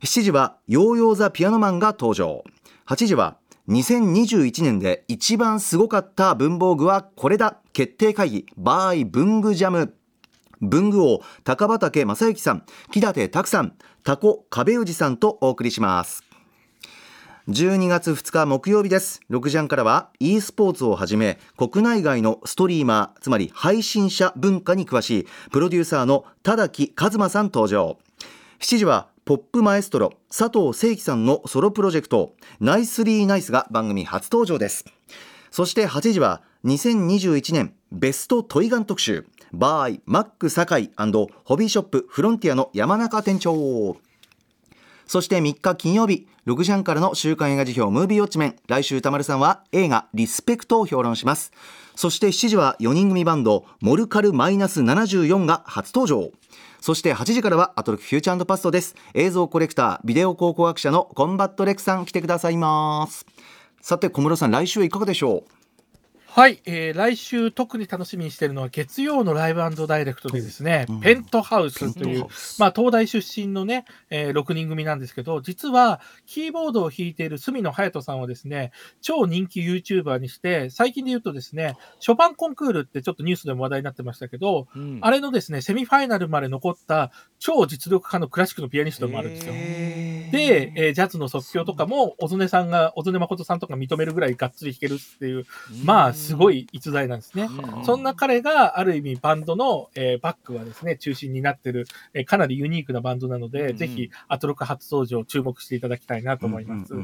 [0.02, 2.44] 7時はヨーヨーザピアノマンが登場。
[2.86, 3.38] 8時は
[3.68, 7.58] 2021年で一番すごかった文房具はこれだ。
[7.72, 9.94] 決定会議バーイ文具ジャム。
[10.60, 16.27] 文具王高畑正幸さん木立拓さんタコ壁氏さんとお送りします。
[17.48, 19.22] 12月2日木曜日です。
[19.30, 27.96] 6時半からは e スポーツをはじめ国内外のストリーマーつまり配信者文化に詳しいプロデューサーの田木一馬さん登場。
[28.60, 34.84] 7時はポップマエストロ佐藤正樹さんのソロプロジェクトナイスリーナイスが番組初登場です。
[35.50, 40.92] そして8時は2021年ベストトイガン特集バーイマック堺
[41.44, 43.96] ホビーショップフロンティアの山中店長。
[45.08, 48.56] そして3日金曜日6時半からの週刊映画辞表ムービーウォッチメン。
[48.68, 51.50] 来週歌丸さんは映画リスペクトを評論します。
[51.96, 56.30] そして7時は4人組バンドモルカルマイナス74が初登場。
[56.80, 58.94] そして8時からはアトロクフューチャーパストです。
[59.14, 63.24] 映像コレクタービデオ考古学者のコンバットレクさん来てくださいます。
[63.80, 65.57] さて小室さん来週いかがでしょう？
[66.38, 72.26] はい、えー、来週特に楽しみにしているのは月曜のライブダイレクトでですね、うん、ペントハウスという、
[72.60, 78.70] まあ、東大出身のね、えー、6人組なんですけど、実はキーボードを弾いている隅野隼人さんをですね、
[79.02, 87.10] 超人気 YouTuber にして、最近で言うとですね、ショパンコンクールってちょっとニュースでも話題になってましたけど、うん、あれのですね、セミファイナルまで残った
[87.40, 89.52] 超実力派のクラシックのピアニストもあるんですよ。
[89.52, 95.44] で、えー、ジャズの即興とかも、小曽根さんが、小曽根誠さんとか認めるぐらいがっつり弾けるっていう、
[95.84, 97.48] まあ、すごい逸材なんですね。
[97.84, 106.94] そんな彼がある意味バンドの、えー、バックはですね、中心になってる、えー、かなりユニークなバンドなので、ぜひアトロク初登場注目していただきたいなと思います。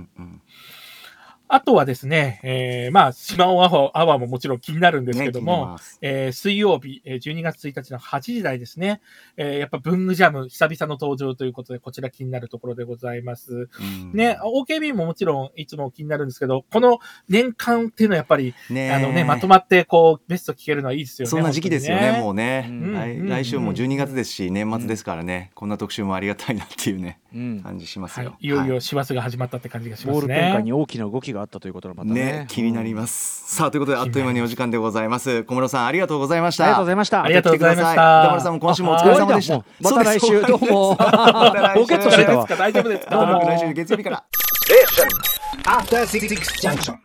[1.55, 9.01] あとはですね、えー、まあ、島尾アワアワーももちろん気になるんですけども、ね、えー、水曜日、えー、12月1日の8時台ですね、
[9.37, 13.69] えー、やっぱ文具ジャム、久々の登場ということで、こちら気になるところでございます。
[14.13, 16.99] ね、OKB ももちろんいつも気になるんですけど、この
[17.29, 21.31] 年間っていうのはやっぱり、ね、あのね、まとまってこう、ベスト聞けるのはいいですよね。
[21.31, 22.93] そんな時期ですよね、ねもうね、うん。
[22.95, 23.29] 来。
[23.29, 27.24] 来週も12月ですし、年末ですからね、こんな特集もありがたいなっていうね、うん、
[27.62, 28.30] 感じしますよ。
[28.30, 30.14] はい、いよいよ師走が始まったって感じがしますね。
[30.14, 32.14] ボール展開に大きな動きがあったということのまたね。
[32.14, 32.47] ね。
[32.49, 35.45] 気になります、さあということであっという間にお時間でございます。
[35.45, 36.64] 小室さんありがとうございました。
[36.64, 37.22] ありがとうございました。
[37.22, 38.22] ありがとうございました。
[38.22, 39.64] 歌丸さんも今週もお疲れ様でした。
[39.80, 40.43] また来週。
[40.43, 40.97] どうも。
[40.97, 43.16] ポケットしてたわ大丈夫ですか？
[43.16, 44.24] 来週月曜日から。
[44.70, 46.28] え After Six
[46.62, 46.97] Junction